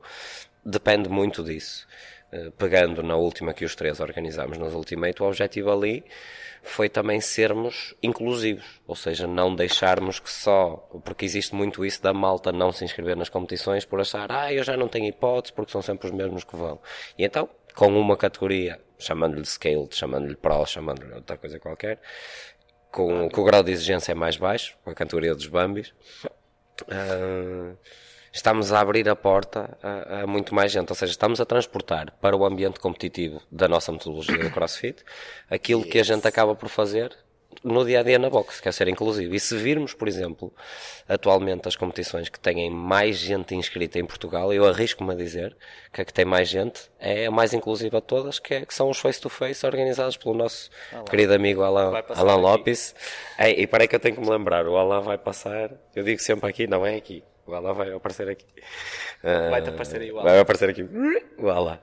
Depende 0.66 1.10
muito 1.10 1.44
disso. 1.44 1.86
Uh, 2.32 2.52
pegando 2.52 3.04
na 3.04 3.16
última 3.16 3.54
que 3.54 3.64
os 3.64 3.76
três 3.76 4.00
organizámos 4.00 4.58
nos 4.58 4.74
Ultimate, 4.74 5.22
o 5.22 5.26
objetivo 5.26 5.72
ali 5.72 6.04
foi 6.68 6.90
também 6.90 7.22
sermos 7.22 7.96
inclusivos, 8.04 8.66
ou 8.86 8.96
seja, 8.96 9.26
não 9.26 9.56
deixarmos 9.56 10.20
que 10.20 10.30
só, 10.30 10.90
porque 11.04 11.26
existe 11.26 11.56
muito 11.56 11.86
isso 11.86 12.02
da 12.02 12.14
malta 12.14 12.52
não 12.52 12.72
se 12.72 12.84
inscrever 12.84 13.16
nas 13.16 13.30
competições 13.30 13.86
por 13.86 14.02
achar, 14.02 14.32
ah, 14.32 14.54
eu 14.54 14.64
já 14.64 14.76
não 14.76 14.88
tenho 14.88 15.06
hipótese 15.06 15.54
porque 15.54 15.72
são 15.72 15.82
sempre 15.82 16.08
os 16.08 16.14
mesmos 16.14 16.44
que 16.44 16.56
vão. 16.56 16.80
E 17.18 17.24
então, 17.24 17.50
com 17.78 17.90
uma 17.90 18.18
categoria, 18.18 18.80
chamando-lhe 18.98 19.46
Scaled, 19.46 19.96
chamando-lhe 19.96 20.36
Pro, 20.36 20.66
chamando-lhe 20.66 21.14
outra 21.14 21.38
coisa 21.38 21.60
qualquer, 21.60 22.02
com, 22.92 23.30
com 23.30 23.42
o 23.42 23.44
grau 23.44 23.62
de 23.62 23.72
exigência 23.72 24.14
é 24.14 24.16
mais 24.16 24.36
baixo, 24.36 24.76
com 24.84 24.90
a 24.90 24.96
categoria 24.96 25.36
dos 25.36 25.46
Bambis, 25.46 25.94
uh, 26.82 27.78
estamos 28.34 28.74
a 28.74 28.80
abrir 28.80 29.08
a 29.08 29.16
porta 29.16 29.78
a, 29.84 30.22
a, 30.22 30.28
muito 30.28 30.56
mais 30.56 30.72
gente. 30.72 30.90
Ou 30.90 30.96
seja, 30.96 31.12
estamos 31.12 31.40
a 31.40 31.46
transportar 31.46 32.12
para 32.20 32.36
o 32.36 32.44
ambiente 32.44 32.80
competitivo 32.80 33.44
da 33.52 33.68
nossa 33.68 33.92
metodologia 33.92 34.40
do 34.40 34.50
CrossFit 34.50 35.04
aquilo 35.48 35.82
yes. 35.82 35.92
que 35.92 36.00
a 36.00 36.04
gente 36.04 36.28
acaba 36.28 36.56
por 36.56 36.70
fazer 36.70 37.16
no 37.64 37.86
dia 37.86 38.00
a 38.00 38.04
dia 38.04 38.20
na 38.20 38.30
boxe, 38.30 38.62
que 38.62 38.70
é 38.70 38.72
ser 38.72 38.88
inclusivo. 38.88 39.34
E 39.34 39.40
se 39.40 39.56
virmos, 39.58 39.94
por 39.94 40.08
exemplo, 40.08 40.54
atualmente 41.08 41.68
as 41.68 41.76
competições 41.76 42.30
que 42.30 42.40
têm 42.40 42.70
mais 42.70 43.18
gente 43.18 43.56
inscrita 43.56 44.00
em 44.00 44.06
Portugal, 44.06 44.54
eu 44.54 44.66
arrisco-me 44.66 45.14
a 45.14 45.16
dizer 45.16 45.56
que 45.92 46.02
a 46.02 46.06
que 46.06 46.14
tem 46.14 46.26
mais 46.26 46.48
gente 46.48 46.90
é 47.00 47.28
a 47.28 47.32
mais 47.32 47.54
inclusiva 47.54 48.00
de 48.00 48.08
todas, 48.08 48.40
que, 48.40 48.54
é, 48.54 48.66
que 48.66 48.74
são 48.74 48.90
os 48.90 49.00
face-to-face 49.00 49.62
-face 49.62 49.68
organizados 49.68 50.18
pelo 50.18 50.36
nosso 50.36 50.70
Olá. 50.92 51.04
querido 51.04 51.34
amigo 51.34 51.62
Alan, 51.62 52.04
Alan 52.10 52.36
Lopes. 52.36 52.96
E 53.40 53.68
parei 53.68 53.88
que 53.88 53.96
eu 53.96 54.00
tenho 54.00 54.16
que 54.16 54.22
me 54.22 54.30
lembrar, 54.30 54.68
o 54.68 54.78
Alan 54.78 55.02
vai 55.02 55.18
passar, 55.18 55.72
eu 55.96 56.04
digo 56.04 56.22
sempre 56.22 56.50
aqui, 56.50 56.68
não 56.68 56.86
é 56.86 56.96
aqui. 56.96 57.24
O 57.48 57.56
Alá 57.56 57.72
vai 57.72 57.94
aparecer 57.94 58.27
aqui. 58.27 58.46
Uh, 59.24 59.50
Vai-te 59.50 59.70
aparecer 59.70 60.01
aí 60.01 60.12
o 60.12 60.20
Alá. 60.20 60.32
Vai 60.32 60.39
aparecer 60.39 60.70
aqui 60.70 60.86
o 61.38 61.50
Alá. 61.50 61.80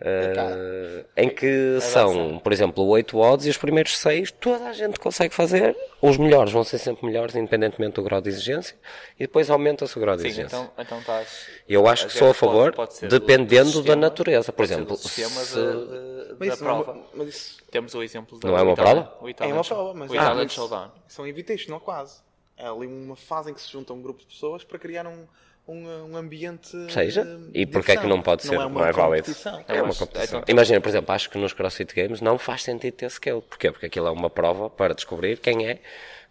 Uh, 0.00 1.04
em 1.16 1.30
que 1.30 1.78
são, 1.80 2.38
por 2.38 2.52
exemplo, 2.52 2.84
8 2.84 3.18
odds 3.18 3.46
e 3.46 3.50
os 3.50 3.56
primeiros 3.56 3.96
6 3.96 4.32
toda 4.32 4.66
a 4.66 4.72
gente 4.74 5.00
consegue 5.00 5.34
fazer. 5.34 5.74
Os 6.02 6.18
melhores 6.18 6.52
vão 6.52 6.62
ser 6.62 6.76
sempre 6.76 7.06
melhores, 7.06 7.34
independentemente 7.34 7.94
do 7.94 8.02
grau 8.02 8.20
de 8.20 8.28
exigência. 8.28 8.76
E 9.18 9.26
depois 9.26 9.48
aumenta-se 9.48 9.96
o 9.96 10.00
grau 10.00 10.14
de 10.14 10.22
Sim, 10.22 10.28
exigência. 10.28 10.56
Então, 10.56 10.70
então 10.78 10.98
estás, 10.98 11.48
Eu 11.66 11.88
acho 11.88 12.06
que 12.06 12.12
sou 12.12 12.28
a 12.28 12.34
favor, 12.34 12.74
pode, 12.74 13.00
pode 13.00 13.08
dependendo 13.08 13.70
do 13.70 13.76
sistema, 13.78 13.96
da 13.96 13.96
natureza. 13.96 14.52
Por 14.52 14.62
exemplo, 14.62 14.94
sistema 14.94 15.30
se... 15.30 15.54
de, 15.54 15.62
de, 15.62 16.36
mas 16.38 16.48
da 16.48 16.54
isso 16.54 16.58
prova. 16.64 16.92
Não, 16.92 17.04
mas 17.14 17.28
isso... 17.28 17.56
Temos 17.70 17.94
o 17.94 18.02
exemplo 18.02 18.38
da 18.38 18.48
Não 18.48 18.58
é 18.58 18.62
uma 18.62 18.72
Itália, 18.72 19.04
prova? 19.04 19.18
É 19.40 19.46
uma 19.46 19.64
prova, 19.64 19.94
mas 19.94 20.10
o 20.10 20.14
Italian 20.14 20.32
ah, 20.32 20.34
mas 20.34 20.52
Showdown. 20.52 20.92
são 21.08 21.26
invitational 21.26 21.80
quase. 21.80 22.27
É 22.58 22.66
ali 22.66 22.86
uma 22.86 23.16
fase 23.16 23.50
em 23.50 23.54
que 23.54 23.60
se 23.60 23.70
junta 23.70 23.92
um 23.92 24.02
grupo 24.02 24.20
de 24.20 24.26
pessoas 24.26 24.64
para 24.64 24.78
criar 24.78 25.06
um, 25.06 25.26
um, 25.66 25.86
um 26.12 26.16
ambiente. 26.16 26.70
Seja. 26.92 27.24
de 27.24 27.50
E 27.54 27.64
porquê 27.66 27.92
é 27.92 27.96
que 27.96 28.06
não 28.06 28.20
pode 28.20 28.42
ser 28.42 28.56
Não 28.56 28.62
é 28.62 28.66
uma 28.66 28.80
mais 28.80 28.96
válido? 28.96 29.26
competição. 29.26 29.64
É 29.68 29.80
uma 29.82 29.90
acho- 29.90 29.98
competição. 30.00 30.40
então- 30.40 30.52
Imagina, 30.52 30.80
por 30.80 30.88
exemplo, 30.88 31.14
acho 31.14 31.30
que 31.30 31.38
nos 31.38 31.52
CrossFit 31.52 31.94
Games 31.94 32.20
não 32.20 32.36
faz 32.38 32.62
sentido 32.64 32.94
ter 32.94 33.10
scale. 33.10 33.40
Porquê? 33.42 33.70
Porque 33.70 33.86
aquilo 33.86 34.08
é 34.08 34.10
uma 34.10 34.28
prova 34.28 34.68
para 34.68 34.92
descobrir 34.94 35.38
quem 35.38 35.68
é 35.68 35.80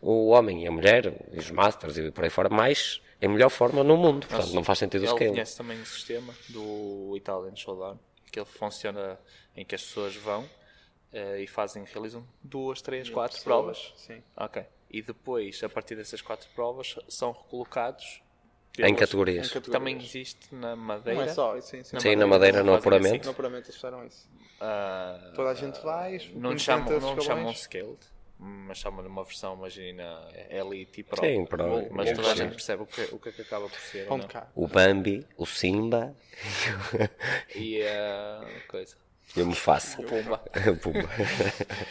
o 0.02 0.28
homem 0.30 0.64
e 0.64 0.68
a 0.68 0.72
mulher, 0.72 1.14
e 1.32 1.40
os 1.40 1.50
masters 1.50 1.98
e 1.98 2.12
por 2.12 2.24
aí 2.24 2.30
fora, 2.30 2.50
mais 2.50 3.02
em 3.22 3.28
melhor 3.30 3.50
forma 3.50 3.84
no 3.84 3.96
mundo. 3.98 4.28
Portanto, 4.28 4.54
não 4.54 4.64
faz 4.64 4.80
sentido 4.80 5.02
o 5.02 5.06
Ele 5.06 5.12
scale. 5.16 5.32
conhece 5.32 5.58
também 5.58 5.82
o 5.82 5.86
sistema 5.86 6.34
do 6.50 7.14
Italian 7.16 7.56
Showdown, 7.56 7.98
que 8.32 8.38
ele 8.40 8.46
funciona 8.46 9.18
em 9.56 9.64
que 9.66 9.74
as 9.74 9.82
pessoas 9.82 10.16
vão 10.18 10.48
eh, 11.14 11.42
e 11.42 11.48
fazem, 11.48 11.84
realizam 11.86 12.24
duas, 12.44 12.82
três, 12.82 13.10
quatro 13.10 13.42
provas. 13.44 13.94
Sim. 13.96 14.22
Ok. 14.36 14.62
E 14.90 15.02
depois, 15.02 15.62
a 15.64 15.70
partir 15.70 15.96
dessas 15.96 16.22
quatro 16.22 16.48
provas, 16.56 16.96
são 17.10 17.32
recolocados 17.32 18.22
Em 18.80 18.96
categorias. 18.96 19.48
em 19.48 19.50
categorias. 19.54 19.72
Também 19.80 19.98
existe 19.98 20.54
na 20.54 20.76
Madeira. 20.76 21.20
Não 21.20 21.28
é 21.30 21.34
só, 21.34 21.58
isso, 21.58 21.70
sim, 21.70 21.84
sim. 21.84 22.00
Sim, 22.00 22.16
na 22.16 22.26
Madeira, 22.28 22.64
no 22.64 22.74
apuramento. 22.74 23.26
No 23.26 23.32
apuramento 23.32 23.66
eles 23.68 23.76
fizeram 23.76 24.06
isso. 24.06 24.30
ah, 24.62 25.32
Toda 25.36 25.50
a 25.50 25.54
gente 25.54 25.82
vai. 25.84 26.18
não 26.36 26.54
enfrenta 26.54 26.60
chamam, 26.60 27.00
não 27.00 27.22
chamam 27.22 27.54
scaled, 27.54 27.98
mas 28.40 28.78
chamam-lhe 28.78 29.08
uma 29.10 29.24
versão, 29.24 29.56
imagina, 29.56 30.28
elite 30.50 31.02
e 31.02 31.04
pro. 31.04 31.20
Sim, 31.26 31.46
pro. 31.46 31.92
Mas 31.92 32.12
toda 32.14 32.32
a 32.32 32.36
gente 32.36 32.52
percebe 32.52 32.84
o 32.84 32.86
que, 32.86 33.02
o 33.12 33.20
que 33.20 33.30
é 33.30 33.32
que 33.34 33.42
acaba 33.42 33.68
por 33.68 33.80
ser. 33.80 34.08
Ponto 34.08 34.22
não? 34.22 34.28
cá. 34.30 34.48
O 34.56 34.68
Bambi, 34.68 35.26
o 35.38 35.46
Simba 35.46 36.16
E 37.56 37.82
a 37.84 38.46
coisa. 38.68 38.96
e 39.36 39.42
o 39.42 39.48
Mufasa. 39.48 40.00
O 40.00 40.04
Pumba. 40.06 40.38
Pumba. 40.82 41.10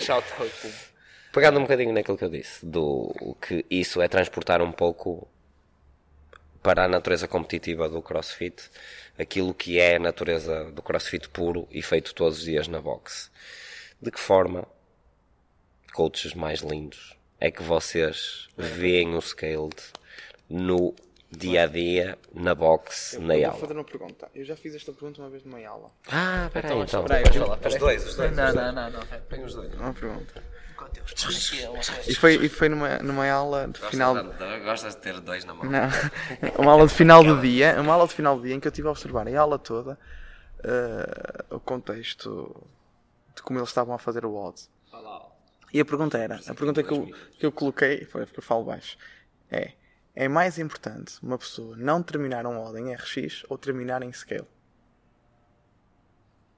Shout 0.01 0.27
out 0.41 0.51
Pumba. 0.63 0.96
Pegando 1.37 1.59
um 1.59 1.63
bocadinho 1.65 1.93
naquilo 1.93 2.17
que 2.17 2.25
eu 2.25 2.31
disse, 2.31 2.65
do 2.65 3.37
que 3.43 3.63
isso 3.71 4.01
é 4.01 4.09
transportar 4.09 4.63
um 4.63 4.73
pouco 4.73 5.29
para 6.63 6.85
a 6.85 6.89
natureza 6.89 7.29
competitiva 7.29 7.91
do 7.91 8.01
CrossFit, 8.01 8.71
aquilo 9.19 9.53
que 9.53 9.79
é 9.79 9.97
a 9.97 9.99
natureza 9.99 10.65
do 10.73 10.81
CrossFit 10.81 11.29
puro 11.29 11.69
e 11.71 11.83
feito 11.83 12.15
todos 12.15 12.39
os 12.39 12.45
dias 12.45 12.67
na 12.69 12.81
box. 12.81 13.31
De 14.01 14.11
que 14.11 14.19
forma, 14.19 14.67
coaches 15.93 16.33
mais 16.33 16.61
lindos, 16.61 17.15
é 17.39 17.51
que 17.51 17.63
vocês 17.63 18.49
veem 18.57 19.15
o 19.15 19.21
scaled 19.21 19.77
no 20.49 20.95
dia 21.31 21.65
a 21.65 21.67
dia, 21.67 22.19
na 22.33 22.55
box, 22.55 23.19
na 23.21 23.35
Eu 23.35 23.41
vou 23.41 23.49
aula? 23.51 23.61
fazer 23.61 23.73
uma 23.75 23.85
pergunta. 23.85 24.31
Eu 24.35 24.45
já 24.47 24.57
fiz 24.57 24.75
esta 24.75 24.91
pergunta 24.91 25.21
uma 25.21 25.29
vez 25.29 25.45
numa 25.45 25.63
aula. 25.69 25.91
Ah, 26.09 26.49
peraí 26.51 26.79
então. 26.79 27.05
Peraí, 27.05 27.25
Peraí, 27.25 27.39
vais 27.39 27.45
falar, 27.47 27.57
peraí. 27.59 27.79
dois, 27.79 28.07
os 28.07 28.17
dois. 28.17 28.35
Não, 28.35 28.55
não, 28.55 28.73
não, 28.73 28.91
não. 28.91 29.01
Põe 29.29 29.45
os 29.45 29.55
dois. 29.55 29.75
Uma 29.75 29.93
pergunta. 29.93 30.56
Aqui 30.85 31.01
E 32.11 32.15
foi, 32.15 32.35
e 32.37 32.49
foi 32.49 32.69
numa, 32.69 32.99
numa 32.99 33.29
aula 33.29 33.69
de 33.69 33.81
final. 33.81 34.15
Gostas 34.65 34.95
de 34.95 35.01
ter 35.01 35.21
dois 35.21 35.45
na 35.45 35.55
mão? 35.55 35.65
Não. 35.65 35.89
Uma 36.59 36.73
aula 36.73 36.87
de 36.87 36.95
final 36.95 37.25
do 37.25 37.41
dia, 37.41 37.81
uma 37.81 37.95
aula 37.95 38.07
de 38.07 38.15
final 38.15 38.37
do 38.37 38.43
dia 38.43 38.55
em 38.55 38.61
que 38.61 38.67
eu 38.67 38.71
estive 38.71 38.89
a 38.89 38.91
observar 38.91 39.29
a 39.29 39.41
aula 39.41 39.59
toda 39.59 39.99
eh, 40.63 41.45
o 41.51 41.61
contexto 41.61 42.67
de 43.35 43.43
como 43.43 43.59
eles 43.59 43.69
estavam 43.69 43.95
a 43.95 43.99
fazer 43.99 44.25
o 44.25 44.35
odds. 44.35 44.71
E 45.73 45.81
a 45.81 45.85
pergunta 45.85 46.17
era, 46.17 46.37
a 46.47 46.55
pergunta 46.55 46.83
que 46.83 46.93
eu, 46.93 47.11
que 47.39 47.47
eu 47.47 47.53
coloquei, 47.53 48.05
foi 48.05 48.25
porque 48.25 48.39
eu 48.39 48.45
falo 48.45 48.65
baixo, 48.65 48.97
é 49.51 49.73
é 50.17 50.29
mais 50.29 50.59
importante 50.59 51.19
uma 51.23 51.37
pessoa 51.37 51.77
não 51.77 52.03
terminar 52.03 52.47
um 52.47 52.59
odd 52.59 52.81
em 52.81 52.95
RX 52.95 53.45
ou 53.51 53.59
terminar 53.59 54.03
em 54.03 54.11
scale? 54.11 54.47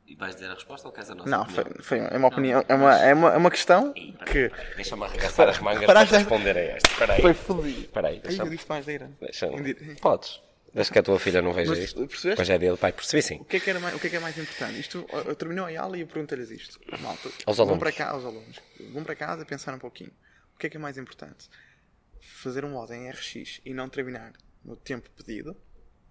E 0.09 0.15
vais 0.15 0.35
dizer 0.35 0.50
a 0.50 0.55
resposta 0.55 0.88
ou 0.88 0.93
queres 0.95 1.11
a 1.11 1.15
nossa 1.15 1.29
Não, 1.29 1.47
foi, 1.49 1.65
foi 1.83 1.99
é 1.99 2.17
uma 2.17 2.29
opinião, 2.29 2.65
é 2.67 2.75
uma, 2.75 2.99
é 2.99 3.12
uma, 3.15 3.35
é 3.35 3.37
uma 3.37 3.50
questão 3.50 3.93
que 3.93 4.50
Deixa-me 4.75 5.05
arregaçar 5.05 5.47
as 5.49 5.59
mangas 5.59 5.85
para 5.85 6.03
responder 6.03 6.57
a 6.57 6.61
esta. 6.61 6.91
Espera 6.91 7.12
aí. 7.12 7.21
foi 7.21 7.35
fodido. 7.35 7.81
Espera 7.83 8.09
aí, 8.09 8.15
Ai, 8.15 8.21
deixa 8.23 8.43
eu 8.43 8.49
disse 8.49 8.67
mais 8.69 8.87
deira. 8.87 9.11
deixa 9.21 9.49
Podes. 10.00 10.41
Desde 10.73 10.93
que 10.93 10.99
a 10.99 11.03
tua 11.03 11.19
filha 11.19 11.43
não 11.43 11.53
veja 11.53 11.71
Mas 11.71 11.79
isto. 11.81 12.07
percebeste? 12.07 12.41
Hoje 12.41 12.53
é 12.53 12.59
dia 12.59 12.71
do 12.71 12.77
pai. 12.79 12.93
Percebi 12.93 13.23
sim. 13.23 13.37
O 13.37 13.45
que, 13.45 13.57
é 13.57 13.61
que 13.61 13.69
era 13.71 13.81
mais, 13.81 13.95
o 13.97 13.99
que 13.99 14.07
é 14.07 14.11
que 14.11 14.17
é 14.17 14.21
mais 14.21 14.38
importante? 14.38 14.79
Isto, 14.81 15.07
eu- 15.12 15.35
terminou 15.35 15.67
a 15.67 15.81
aula 15.81 15.97
e 15.99 16.03
eu 16.03 16.07
perguntei-lhes 16.07 16.50
isto. 16.50 16.79
Malta, 17.00 17.29
Aos 17.47 17.57
vão 17.57 17.67
alunos. 17.67 17.79
para 17.79 17.93
cá, 17.93 18.11
aos 18.11 18.25
alunos. 18.25 18.61
Vão 18.93 19.03
para 19.05 19.15
casa 19.15 19.45
pensar 19.45 19.75
um 19.75 19.79
pouquinho. 19.79 20.12
O 20.55 20.59
que 20.59 20.67
é 20.67 20.71
que 20.71 20.77
é 20.77 20.81
mais 20.81 20.97
importante? 20.99 21.49
Fazer 22.21 22.65
um 22.65 22.77
odd 22.77 22.93
em 22.95 23.11
RX 23.11 23.61
e 23.65 23.73
não 23.75 23.88
terminar 23.88 24.33
no 24.65 24.77
tempo 24.77 25.09
pedido? 25.17 25.57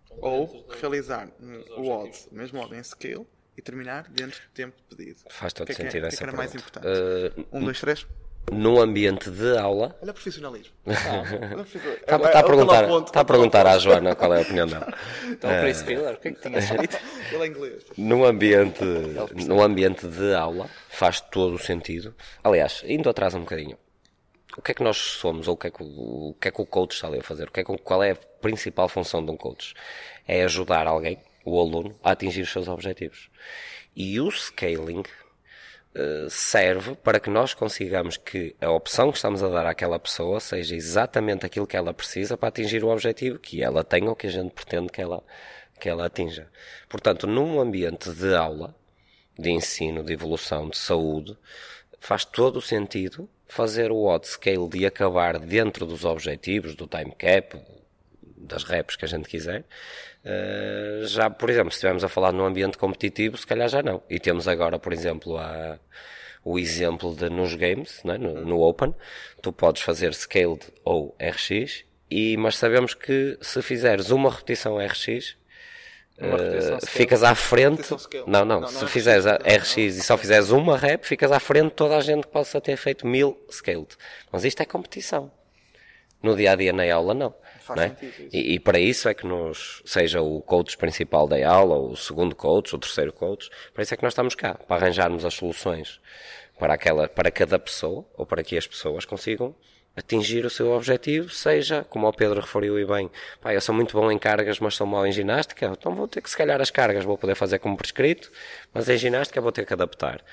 Ou 0.09 0.67
realizar 0.81 1.29
um- 1.39 1.63
o 1.81 1.89
odd, 1.89 2.11
o 2.31 2.35
mesmo 2.35 2.59
odd 2.59 2.75
em 2.75 2.83
scale 2.83 3.27
e 3.57 3.61
terminar 3.61 4.03
dentro 4.09 4.39
do 4.39 4.49
tempo 4.53 4.75
pedido? 4.89 5.19
Faz 5.29 5.51
todo 5.53 5.63
O 5.63 5.73
que 5.75 5.81
é 5.81 5.85
é- 5.85 5.89
sentido 5.89 6.01
que 6.01 6.05
é 6.05 6.07
essa 6.09 6.17
que 6.17 6.23
era 6.23 6.31
mais 6.33 6.51
pergunta. 6.51 6.79
importante? 6.79 7.41
Uh, 7.41 7.45
Um, 7.57 7.63
dois, 7.65 7.79
três. 7.79 8.05
no 8.51 8.79
ambiente 8.79 9.29
de 9.29 9.57
aula. 9.57 9.97
Olha 10.01 10.11
o 10.11 10.13
profissionalismo. 10.13 10.73
Está 10.85 12.39
a 12.39 12.43
perguntar, 12.43 12.89
está 13.03 13.19
a, 13.21 13.25
perguntar 13.25 13.67
à 13.67 13.77
Joana 13.77 14.15
qual 14.15 14.33
é 14.33 14.37
a 14.39 14.41
opinião 14.41 14.67
dela. 14.67 14.87
Então, 15.27 15.51
o 15.55 15.61
Chris 15.61 15.83
Miller, 15.83 16.13
o 16.15 16.17
que 16.17 16.29
é 16.29 16.31
que 16.31 16.41
tinha 16.41 16.57
escrito? 16.59 16.97
Ele 17.31 17.43
é 17.43 17.47
inglês. 17.47 17.83
No 17.97 18.25
ambiente, 18.25 18.83
no 19.45 19.61
ambiente 19.61 20.07
de 20.07 20.33
aula 20.33 20.69
faz 20.89 21.19
todo 21.21 21.55
o 21.55 21.59
sentido. 21.59 22.15
Aliás, 22.43 22.81
indo 22.87 23.09
atrás 23.09 23.33
um 23.35 23.41
bocadinho, 23.41 23.77
o 24.57 24.61
que 24.61 24.71
é 24.71 24.73
que 24.73 24.83
nós 24.83 24.97
somos 24.97 25.47
ou 25.47 25.53
o 25.53 25.57
que 25.57 25.67
é 25.67 25.71
que 25.71 25.83
o, 25.83 26.29
o 26.29 26.33
que 26.39 26.47
é 26.47 26.51
que 26.51 26.61
o 26.61 26.65
coach 26.65 26.93
está 26.95 27.07
ali 27.07 27.19
a 27.19 27.23
fazer? 27.23 27.49
O 27.49 27.51
que 27.51 27.59
é 27.59 27.63
que, 27.63 27.77
qual 27.79 28.01
é 28.01 28.11
a 28.11 28.15
principal 28.15 28.87
função 28.89 29.23
de 29.23 29.29
um 29.29 29.37
coach? 29.37 29.73
É 30.27 30.43
ajudar 30.45 30.87
alguém, 30.87 31.19
o 31.49 31.59
aluno, 31.59 31.97
a 32.03 32.11
atingir 32.11 32.41
os 32.41 32.51
seus 32.51 32.67
objetivos. 32.67 33.29
E 33.95 34.19
o 34.19 34.29
scaling 34.29 35.03
eh, 35.95 36.27
serve 36.29 36.95
para 36.95 37.19
que 37.19 37.29
nós 37.29 37.55
consigamos 37.55 38.17
que 38.17 38.55
a 38.61 38.69
opção 38.69 39.09
que 39.09 39.17
estamos 39.17 39.41
a 39.41 39.49
dar 39.49 39.65
àquela 39.65 39.97
pessoa 39.97 40.39
seja 40.39 40.75
exatamente 40.75 41.45
aquilo 41.45 41.65
que 41.65 41.75
ela 41.75 41.93
precisa 41.93 42.37
para 42.37 42.49
atingir 42.49 42.83
o 42.83 42.89
objetivo 42.89 43.39
que 43.39 43.63
ela 43.63 43.83
tem 43.83 44.07
ou 44.07 44.15
que 44.15 44.27
a 44.27 44.29
gente 44.29 44.51
pretende 44.51 44.89
que 44.89 45.01
ela, 45.01 45.23
que 45.79 45.89
ela 45.89 46.05
atinja. 46.05 46.47
Portanto, 46.87 47.25
num 47.25 47.59
ambiente 47.59 48.11
de 48.11 48.35
aula, 48.35 48.75
de 49.39 49.49
ensino, 49.49 50.03
de 50.03 50.13
evolução, 50.13 50.69
de 50.69 50.77
saúde, 50.77 51.35
faz 51.99 52.23
todo 52.23 52.57
o 52.57 52.61
sentido 52.61 53.27
fazer 53.47 53.91
o 53.91 54.03
odd 54.03 54.27
scale 54.27 54.69
de 54.69 54.85
acabar 54.85 55.39
dentro 55.39 55.85
dos 55.85 56.05
objetivos, 56.05 56.75
do 56.75 56.85
time 56.85 57.13
cap, 57.17 57.59
das 58.47 58.63
reps 58.63 58.95
que 58.95 59.05
a 59.05 59.07
gente 59.07 59.27
quiser. 59.27 59.63
Uh, 60.23 61.05
já, 61.07 61.29
por 61.29 61.49
exemplo, 61.49 61.71
se 61.71 61.77
estivermos 61.77 62.03
a 62.03 62.09
falar 62.09 62.31
num 62.31 62.45
ambiente 62.45 62.77
competitivo, 62.77 63.37
se 63.37 63.45
calhar 63.45 63.69
já 63.69 63.81
não. 63.81 64.01
E 64.09 64.19
temos 64.19 64.47
agora, 64.47 64.79
por 64.79 64.91
exemplo, 64.91 65.37
a, 65.37 65.79
o 66.43 66.57
exemplo 66.57 67.15
de 67.15 67.29
nos 67.29 67.53
games, 67.55 68.01
né, 68.03 68.17
no, 68.17 68.45
no 68.45 68.61
Open, 68.61 68.95
tu 69.41 69.51
podes 69.51 69.81
fazer 69.81 70.13
scaled 70.13 70.61
ou 70.83 71.15
RX, 71.19 71.83
e, 72.09 72.37
mas 72.37 72.57
sabemos 72.57 72.93
que 72.93 73.37
se 73.41 73.61
fizeres 73.61 74.11
uma 74.11 74.31
repetição 74.31 74.77
RX, 74.77 75.35
uh, 76.17 76.77
scale. 76.79 76.87
ficas 76.87 77.23
à 77.23 77.35
frente. 77.35 77.89
Não, 78.25 78.45
não, 78.45 78.61
Não, 78.61 78.67
se 78.69 78.75
não 78.75 78.83
é 78.83 78.87
fizeres 78.87 79.25
a 79.25 79.33
repetição, 79.33 79.83
RX 79.83 79.97
e 79.97 80.03
só 80.03 80.17
fizeres 80.17 80.49
uma 80.49 80.77
rep, 80.77 81.05
ficas 81.05 81.31
à 81.31 81.39
frente 81.39 81.69
de 81.69 81.75
toda 81.75 81.97
a 81.97 82.01
gente 82.01 82.27
que 82.27 82.31
possa 82.31 82.61
ter 82.61 82.77
feito 82.77 83.05
mil 83.05 83.37
scaled. 83.51 83.97
Mas 84.31 84.45
isto 84.45 84.61
é 84.61 84.65
competição. 84.65 85.29
No 86.23 86.35
dia 86.35 86.53
a 86.53 86.55
dia 86.55 86.73
na 86.73 86.91
aula, 86.93 87.13
não. 87.13 87.33
Faz 87.67 87.79
é? 87.81 87.89
sentido 87.89 88.27
isso. 88.27 88.35
E, 88.35 88.53
e 88.53 88.59
para 88.59 88.79
isso 88.79 89.09
é 89.09 89.13
que 89.13 89.25
nos, 89.25 89.81
seja 89.85 90.21
o 90.21 90.41
coach 90.41 90.77
principal 90.77 91.27
da 91.27 91.47
aula, 91.47 91.75
ou 91.75 91.91
o 91.91 91.97
segundo 91.97 92.35
coach, 92.35 92.75
o 92.75 92.79
terceiro 92.79 93.11
coach, 93.11 93.49
para 93.73 93.83
isso 93.83 93.93
é 93.93 93.97
que 93.97 94.03
nós 94.03 94.13
estamos 94.13 94.35
cá, 94.35 94.55
para 94.55 94.77
arranjarmos 94.77 95.25
as 95.25 95.33
soluções 95.33 95.99
para, 96.57 96.73
aquela, 96.73 97.07
para 97.07 97.29
cada 97.29 97.59
pessoa, 97.59 98.05
ou 98.15 98.25
para 98.25 98.43
que 98.43 98.57
as 98.57 98.65
pessoas 98.65 99.05
consigam 99.05 99.55
atingir 99.97 100.45
o 100.45 100.49
seu 100.49 100.71
objetivo, 100.71 101.29
seja, 101.31 101.83
como 101.89 102.07
o 102.07 102.13
Pedro 102.13 102.39
referiu 102.39 102.79
e 102.79 102.85
bem, 102.85 103.09
pá, 103.41 103.53
eu 103.53 103.59
sou 103.59 103.73
muito 103.73 103.99
bom 103.99 104.11
em 104.11 104.19
cargas, 104.19 104.59
mas 104.59 104.75
sou 104.75 104.85
mau 104.87 105.05
em 105.07 105.11
ginástica, 105.11 105.65
então 105.77 105.93
vou 105.95 106.07
ter 106.07 106.21
que, 106.21 106.29
se 106.29 106.37
calhar, 106.37 106.61
as 106.61 106.69
cargas 106.69 107.03
vou 107.03 107.17
poder 107.17 107.33
fazer 107.35 107.59
como 107.59 107.75
prescrito, 107.75 108.31
mas 108.73 108.87
em 108.87 108.97
ginástica 108.97 109.41
vou 109.41 109.51
ter 109.51 109.65
que 109.65 109.73
adaptar. 109.73 110.23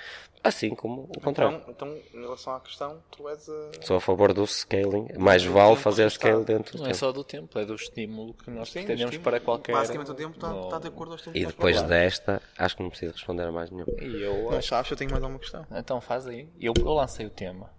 Assim 0.43 0.75
como 0.75 1.05
o 1.17 1.21
contrário. 1.23 1.57
Então, 1.57 1.71
então, 1.89 1.99
em 2.13 2.21
relação 2.21 2.55
à 2.55 2.61
questão, 2.61 3.03
tu 3.11 3.27
és 3.31 3.49
a. 3.49 3.71
Sou 3.81 3.97
a 3.97 4.01
favor 4.01 4.35
do 4.35 4.47
scaling. 4.47 5.09
Mais 5.17 5.43
vale 5.43 5.75
fazer 5.77 6.11
scale 6.11 6.45
dentro 6.45 6.73
do 6.77 6.81
Não 6.81 6.85
é 6.85 6.89
tempo. 6.91 6.99
só 6.99 7.13
do 7.13 7.25
tempo, 7.25 7.59
é 7.59 7.65
do 7.65 7.75
estímulo 7.75 8.35
que 8.35 8.51
nós 8.51 8.69
Sim, 8.69 8.81
estímulo. 8.81 9.21
para 9.21 9.41
qualquer. 9.41 9.73
Basicamente 9.73 10.11
o 10.11 10.15
tempo 10.15 10.35
está, 10.35 10.51
no- 10.51 10.65
está 10.65 10.79
de 10.79 10.89
acordo 10.89 11.13
aos 11.13 11.27
E 11.29 11.47
depois 11.47 11.81
desta, 11.85 12.43
acho 12.59 12.77
que 12.77 12.83
não 12.83 12.91
preciso 12.91 13.15
responder 13.15 13.45
a 13.45 13.53
mais 13.53 13.71
nenhum. 13.71 13.87
E 13.99 14.21
eu 14.21 14.51
Não 14.51 14.59
acho. 14.59 14.69
sabes, 14.69 14.91
eu 14.91 14.99
tenho 14.99 15.11
mais 15.11 15.23
alguma 15.23 15.41
questão. 15.41 15.67
Então 15.73 15.99
faz 16.03 16.27
aí. 16.27 16.47
Eu, 16.61 16.75
eu 16.77 16.93
lancei 16.93 17.25
o 17.25 17.31
tema. 17.31 17.71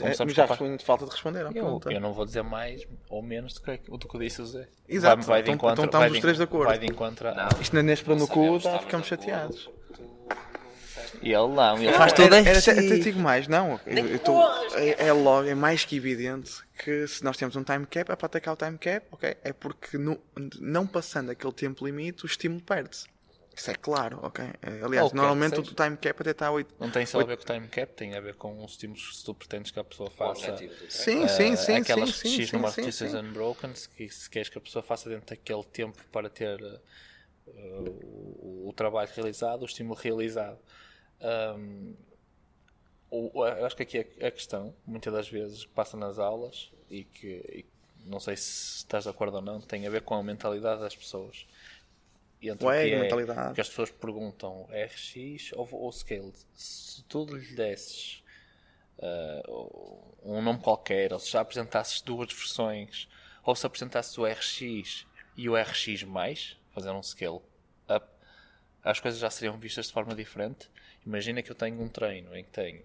Mas, 0.00 0.20
é, 0.20 0.24
mas 0.24 0.34
já 0.34 0.46
falta 0.46 1.04
de 1.04 1.10
responder 1.10 1.40
à 1.40 1.48
Eu, 1.48 1.52
pergunta. 1.52 1.92
eu 1.92 2.00
não 2.00 2.12
vou 2.12 2.24
dizer 2.24 2.42
mais 2.42 2.86
ou 3.10 3.22
menos 3.22 3.54
do 3.54 3.60
que, 3.60 3.76
do 3.90 3.98
que 4.08 4.18
disse 4.18 4.40
o 4.42 4.46
Zé. 4.46 4.68
Exato, 4.88 5.16
Vai, 5.22 5.26
vai 5.26 5.42
de 5.42 5.50
então- 5.50 5.54
encontro, 5.54 5.72
então 5.74 5.84
estamos 5.84 6.08
vai 6.08 6.16
os 6.18 6.20
três 6.20 6.36
de 6.36 6.42
acordo. 6.42 6.68
Vai 6.68 6.78
de 6.78 6.86
encontro. 6.86 7.28
a- 7.28 7.48
Isto 7.60 7.72
não 7.74 7.80
é 7.80 7.82
neste 7.82 8.08
no 8.08 8.26
cu, 8.28 8.58
tá, 8.60 8.76
estamos 8.76 8.80
ficamos 8.84 9.06
de 9.08 9.14
acordo. 9.14 9.30
chateados. 9.56 9.70
E 11.22 11.28
ele 11.32 11.48
não, 11.54 11.78
ele 11.78 11.92
faz 11.92 12.12
tudo 12.12 12.34
assim. 12.34 12.70
até, 12.70 12.70
até 12.86 12.98
digo 12.98 13.20
mais, 13.20 13.46
não. 13.46 13.78
Eu, 13.86 14.06
eu 14.08 14.18
tô- 14.18 14.42
é, 14.74 15.06
é 15.06 15.12
logo, 15.12 15.46
é 15.46 15.54
mais 15.54 15.84
que 15.84 15.96
evidente 15.96 16.50
que 16.82 17.06
se 17.06 17.22
nós 17.22 17.36
temos 17.36 17.54
um 17.54 17.62
time 17.62 17.86
cap, 17.86 18.10
é 18.10 18.16
para 18.16 18.26
atacar 18.26 18.54
o 18.54 18.56
time 18.56 18.76
cap, 18.78 19.06
ok? 19.12 19.36
É 19.44 19.52
porque 19.52 19.96
no- 19.98 20.18
não 20.60 20.84
passando 20.86 21.30
aquele 21.30 21.52
tempo 21.52 21.84
limite, 21.86 22.24
o 22.24 22.26
estímulo 22.26 22.60
perde-se. 22.62 23.06
Isso 23.56 23.70
é 23.70 23.74
claro, 23.74 24.18
ok. 24.22 24.44
Eh, 24.62 24.80
Aliás, 24.82 25.04
Ok, 25.04 25.12
normalmente 25.12 25.58
seja. 25.58 25.72
o 25.72 25.74
time 25.74 25.96
cap 25.96 26.20
até 26.20 26.30
está 26.30 26.46
a 26.48 26.52
8. 26.52 26.74
Não 26.80 26.90
tem 26.90 27.04
só 27.06 27.20
a 27.20 27.24
ver 27.24 27.36
com 27.36 27.42
o 27.42 27.46
time 27.46 27.68
cap, 27.68 27.92
tem 27.94 28.14
a 28.16 28.20
ver 28.20 28.34
com 28.34 28.64
os 28.64 28.72
estímulos 28.72 29.18
que 29.18 29.24
tu 29.24 29.34
pretendes 29.34 29.70
que 29.70 29.78
a 29.78 29.84
pessoa 29.84 30.10
faça. 30.10 30.56
Sim, 30.88 31.26
Eh, 31.26 31.28
sim, 31.28 31.56
sim. 31.56 31.76
aquelas 31.76 32.10
sim, 32.10 32.12
sim, 32.12 32.40
X 32.40 32.46
sim, 32.46 32.52
número 32.52 32.72
sim, 32.72 32.90
de 32.90 33.04
sim. 33.08 33.16
unbroken, 33.18 33.74
se, 33.74 33.88
que- 33.88 34.08
se 34.08 34.28
queres 34.30 34.48
que 34.48 34.58
a 34.58 34.60
pessoa 34.60 34.82
faça 34.82 35.08
dentro 35.08 35.26
daquele 35.26 35.64
tempo 35.64 36.02
para 36.10 36.30
ter 36.30 36.60
eh, 36.62 37.78
o, 37.78 38.68
o 38.68 38.72
trabalho 38.74 39.10
realizado, 39.14 39.62
o 39.62 39.66
estímulo 39.66 39.98
realizado. 40.00 40.58
Ahm, 41.20 41.94
o- 43.10 43.46
eu 43.46 43.66
acho 43.66 43.76
que 43.76 43.82
aqui 43.82 43.98
a, 43.98 44.26
a 44.28 44.30
questão, 44.30 44.74
muitas 44.86 45.12
das 45.12 45.28
vezes, 45.28 45.64
que 45.64 45.72
passa 45.72 45.96
nas 45.96 46.18
aulas 46.18 46.70
e 46.90 47.04
que 47.04 47.26
e 48.06 48.08
não 48.08 48.18
sei 48.18 48.36
se 48.36 48.78
estás 48.78 49.04
de 49.04 49.10
acordo 49.10 49.36
ou 49.36 49.42
não, 49.42 49.60
tem 49.60 49.86
a 49.86 49.90
ver 49.90 50.02
com 50.02 50.14
a 50.14 50.22
mentalidade 50.22 50.80
das 50.80 50.96
pessoas. 50.96 51.46
Entre 52.50 52.66
Ué, 52.66 52.84
o 52.86 53.08
que 53.08 53.30
é 53.30 53.52
que 53.54 53.60
as 53.60 53.68
pessoas 53.68 53.90
perguntam 53.90 54.68
RX 54.70 55.52
ou, 55.52 55.68
ou 55.72 55.92
Scaled. 55.92 56.36
Se 56.54 57.02
tu 57.04 57.24
lhe 57.24 57.54
desses 57.54 58.22
ah, 59.02 59.42
um 60.22 60.40
nome 60.40 60.60
qualquer, 60.60 61.12
ou 61.12 61.18
se 61.18 61.30
já 61.30 61.40
apresentasses 61.40 62.00
duas 62.00 62.32
versões, 62.32 63.08
ou 63.44 63.54
se 63.54 63.66
apresentasses 63.66 64.16
o 64.16 64.24
RX 64.24 65.06
e 65.36 65.48
o 65.48 65.56
RX, 65.56 66.56
fazer 66.70 66.90
um 66.90 67.02
scale 67.02 67.40
up, 67.88 68.06
as 68.82 69.00
coisas 69.00 69.20
já 69.20 69.28
seriam 69.28 69.58
vistas 69.58 69.86
de 69.86 69.92
forma 69.92 70.14
diferente. 70.14 70.70
Imagina 71.04 71.42
que 71.42 71.50
eu 71.50 71.56
tenho 71.56 71.80
um 71.80 71.88
treino 71.88 72.34
em 72.36 72.44
que 72.44 72.50
tenho 72.50 72.82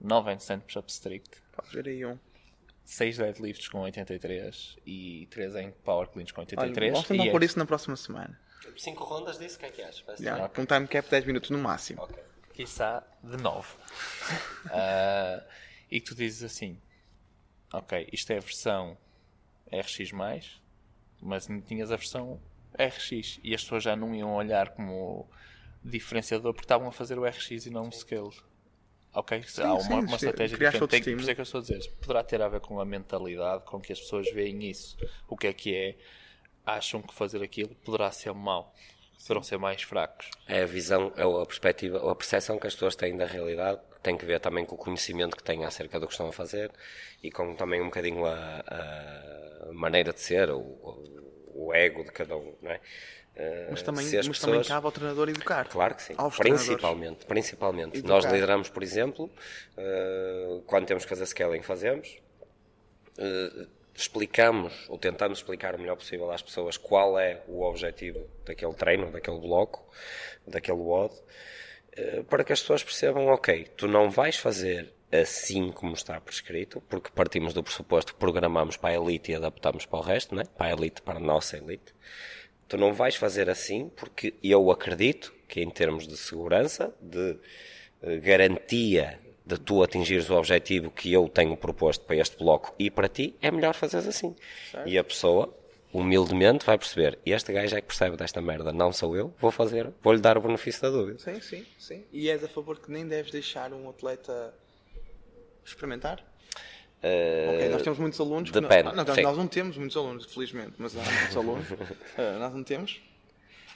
9 0.00 0.30
handstand 0.30 0.60
push-up 0.60 0.90
strict, 0.90 1.42
Podes 1.52 1.72
ver 1.72 1.88
aí 1.88 2.04
um. 2.04 2.18
6 2.84 3.16
deadlifts 3.18 3.68
com 3.68 3.80
83 3.80 4.76
e 4.86 5.26
3 5.30 5.56
em 5.56 5.70
power 5.70 6.08
cleans 6.08 6.30
com 6.32 6.40
Olha, 6.42 6.48
83. 6.50 6.92
vamos 6.92 7.08
tentar 7.08 7.30
pôr 7.30 7.42
isso 7.42 7.58
na 7.58 7.66
próxima 7.66 7.96
semana. 7.96 8.38
Cinco 8.76 9.04
rondas 9.04 9.38
disso, 9.38 9.56
o 9.56 9.60
que 9.60 9.66
é 9.66 9.70
que 9.70 9.82
achas? 9.82 10.00
Parece 10.02 10.22
Já, 10.24 10.48
Com 10.48 10.62
um 10.62 10.66
time 10.66 10.86
cap 10.88 11.04
de 11.06 11.10
10 11.10 11.24
minutos 11.26 11.50
no 11.50 11.58
máximo. 11.58 12.02
Ok. 12.02 12.16
quiçá 12.52 13.02
de 13.22 13.36
9. 13.36 13.68
Ah, 14.70 15.42
e 15.90 16.00
que 16.00 16.06
tu 16.06 16.14
dizes 16.14 16.42
assim: 16.42 16.80
Ok, 17.72 18.08
isto 18.12 18.30
é 18.32 18.38
a 18.38 18.40
versão 18.40 18.96
RX, 19.70 20.10
mas 21.20 21.46
não 21.48 21.60
tinhas 21.60 21.90
a 21.92 21.96
versão 21.96 22.40
RX. 22.78 23.38
E 23.42 23.54
as 23.54 23.62
pessoas 23.62 23.82
já 23.82 23.94
não 23.94 24.14
iam 24.14 24.32
olhar 24.34 24.70
como 24.70 25.28
diferenciador 25.84 26.52
porque 26.54 26.64
estavam 26.64 26.88
a 26.88 26.92
fazer 26.92 27.18
o 27.18 27.24
RX 27.24 27.66
e 27.66 27.70
não 27.70 27.88
o 27.88 27.92
scale. 27.92 28.30
Ok? 29.14 29.38
Há 29.38 29.42
sim, 29.46 29.62
uma, 29.62 29.76
uma 30.00 30.08
sim, 30.08 30.14
estratégia 30.16 30.56
criaste 30.56 30.80
diferente. 30.80 31.04
Tem, 31.04 31.14
por 31.14 31.20
isso 31.20 31.30
é 31.30 31.34
que 31.34 31.40
eu 31.40 31.44
estou 31.44 31.58
a 31.60 31.62
dizer: 31.62 31.90
poderá 32.00 32.24
ter 32.24 32.42
a 32.42 32.48
ver 32.48 32.60
com 32.60 32.80
a 32.80 32.84
mentalidade 32.84 33.64
com 33.64 33.80
que 33.80 33.92
as 33.92 34.00
pessoas 34.00 34.30
veem 34.32 34.68
isso. 34.68 34.96
O 35.28 35.36
que 35.36 35.46
é 35.46 35.52
que 35.52 35.74
é? 35.74 35.96
Acham 36.66 37.00
que 37.02 37.14
fazer 37.14 37.42
aquilo 37.42 37.74
poderá 37.84 38.10
ser 38.10 38.32
mau. 38.34 38.74
Poderão 39.20 39.42
ser 39.42 39.56
mais 39.58 39.80
fracos. 39.82 40.28
É 40.46 40.62
a 40.62 40.66
visão, 40.66 41.12
é 41.16 41.22
a 41.22 41.46
perspectiva, 41.46 42.10
a 42.10 42.14
percepção 42.14 42.58
que 42.58 42.66
as 42.66 42.74
pessoas 42.74 42.94
têm 42.96 43.16
da 43.16 43.24
realidade, 43.24 43.80
tem 44.02 44.18
que 44.18 44.24
ver 44.26 44.38
também 44.40 44.66
com 44.66 44.74
o 44.74 44.78
conhecimento 44.78 45.36
que 45.36 45.42
têm 45.42 45.64
acerca 45.64 45.98
do 45.98 46.06
que 46.06 46.12
estão 46.12 46.28
a 46.28 46.32
fazer 46.32 46.70
e 47.22 47.30
com 47.30 47.54
também 47.54 47.80
um 47.80 47.86
bocadinho 47.86 48.26
a, 48.26 48.60
a 49.70 49.72
maneira 49.72 50.12
de 50.12 50.20
ser, 50.20 50.50
o, 50.50 50.58
o- 50.58 51.43
o 51.54 51.72
ego 51.74 52.02
de 52.04 52.10
cada 52.12 52.36
um, 52.36 52.52
não 52.62 52.70
é? 52.70 52.80
Eh, 53.36 53.68
Mas 53.70 53.82
também, 53.82 54.04
mas 54.04 54.12
também 54.12 54.30
pessoas- 54.60 54.68
cabe 54.68 54.86
ao 54.86 54.92
treinador 54.92 55.28
educar. 55.28 55.68
Claro 55.68 55.94
que 55.96 56.02
sim. 56.02 56.14
Principalmente, 56.36 57.26
principalmente. 57.26 57.98
Educar. 57.98 58.12
Nós 58.14 58.24
lideramos, 58.26 58.68
por 58.68 58.82
exemplo, 58.82 59.28
eh, 59.76 60.60
quando 60.66 60.86
temos 60.86 61.04
que 61.04 61.08
fazer 61.08 61.26
scaling, 61.26 61.62
fazemos. 61.62 62.18
eh, 63.18 63.66
explicamos, 63.96 64.72
ou 64.88 64.98
tentamos 64.98 65.38
explicar 65.38 65.76
o 65.76 65.78
melhor 65.78 65.94
possível 65.96 66.30
às 66.32 66.42
pessoas 66.42 66.76
qual 66.76 67.16
é 67.18 67.42
o 67.46 67.62
objetivo 67.62 68.28
daquele 68.44 68.74
treino, 68.74 69.10
daquele 69.12 69.38
bloco, 69.38 69.84
daquele 70.46 70.78
WOD, 70.78 71.14
para 72.28 72.42
que 72.42 72.52
as 72.52 72.60
pessoas 72.60 72.82
percebam, 72.82 73.28
ok, 73.28 73.68
tu 73.76 73.86
não 73.86 74.10
vais 74.10 74.36
fazer 74.36 74.92
assim 75.12 75.70
como 75.70 75.94
está 75.94 76.20
prescrito, 76.20 76.82
porque 76.88 77.10
partimos 77.14 77.54
do 77.54 77.62
pressuposto 77.62 78.14
que 78.14 78.18
programamos 78.18 78.76
para 78.76 78.90
a 78.90 78.94
elite 78.94 79.32
e 79.32 79.34
adaptamos 79.34 79.86
para 79.86 79.98
o 79.98 80.02
resto, 80.02 80.34
né? 80.34 80.44
para 80.56 80.66
a 80.66 80.72
elite, 80.72 81.02
para 81.02 81.18
a 81.18 81.20
nossa 81.20 81.56
elite. 81.56 81.94
Tu 82.68 82.76
não 82.76 82.92
vais 82.92 83.14
fazer 83.14 83.48
assim 83.48 83.88
porque 83.94 84.34
eu 84.42 84.70
acredito 84.70 85.34
que 85.46 85.60
em 85.60 85.70
termos 85.70 86.08
de 86.08 86.16
segurança, 86.16 86.94
de 87.00 87.38
eh, 88.02 88.16
garantia 88.18 89.20
de 89.46 89.58
tu 89.58 89.82
atingires 89.82 90.30
o 90.30 90.34
objetivo 90.34 90.90
que 90.90 91.12
eu 91.12 91.28
tenho 91.28 91.56
proposto 91.56 92.04
para 92.04 92.16
este 92.16 92.36
bloco 92.36 92.74
e 92.78 92.90
para 92.90 93.08
ti, 93.08 93.34
é 93.42 93.50
melhor 93.50 93.74
fazeres 93.74 94.06
assim. 94.06 94.34
E 94.86 94.96
a 94.96 95.04
pessoa, 95.04 95.54
humildemente, 95.92 96.64
vai 96.64 96.78
perceber, 96.78 97.18
este 97.26 97.52
gajo 97.52 97.76
é 97.76 97.80
que 97.80 97.86
percebe 97.86 98.16
desta 98.16 98.40
merda, 98.40 98.72
não 98.72 98.90
sou 98.90 99.14
eu, 99.14 99.34
vou 99.38 99.50
fazer, 99.50 99.92
vou-lhe 100.02 100.20
dar 100.20 100.38
o 100.38 100.40
benefício 100.40 100.80
da 100.80 100.90
dúvida. 100.90 101.18
Sim, 101.18 101.40
sim, 101.40 101.66
sim. 101.78 102.04
E 102.10 102.30
és 102.30 102.42
a 102.42 102.48
favor 102.48 102.78
que 102.78 102.90
nem 102.90 103.06
deves 103.06 103.30
deixar 103.30 103.72
um 103.72 103.88
atleta 103.90 104.54
experimentar? 105.64 106.22
ok, 107.02 107.68
nós 107.70 107.82
temos 107.82 107.98
muitos 107.98 108.18
alunos. 108.20 108.50
depende, 108.50 108.88
Ah, 108.88 108.92
não, 108.92 109.04
nós, 109.04 109.14
sim. 109.14 109.22
nós 109.22 109.36
não 109.36 109.46
temos 109.46 109.76
muitos 109.76 109.96
alunos, 109.96 110.24
felizmente, 110.32 110.72
mas 110.78 110.96
há 110.96 111.02
muitos 111.02 111.36
alunos. 111.36 111.66
Ah, 112.16 112.36
nós 112.40 112.54
não 112.54 112.64
temos. 112.64 113.00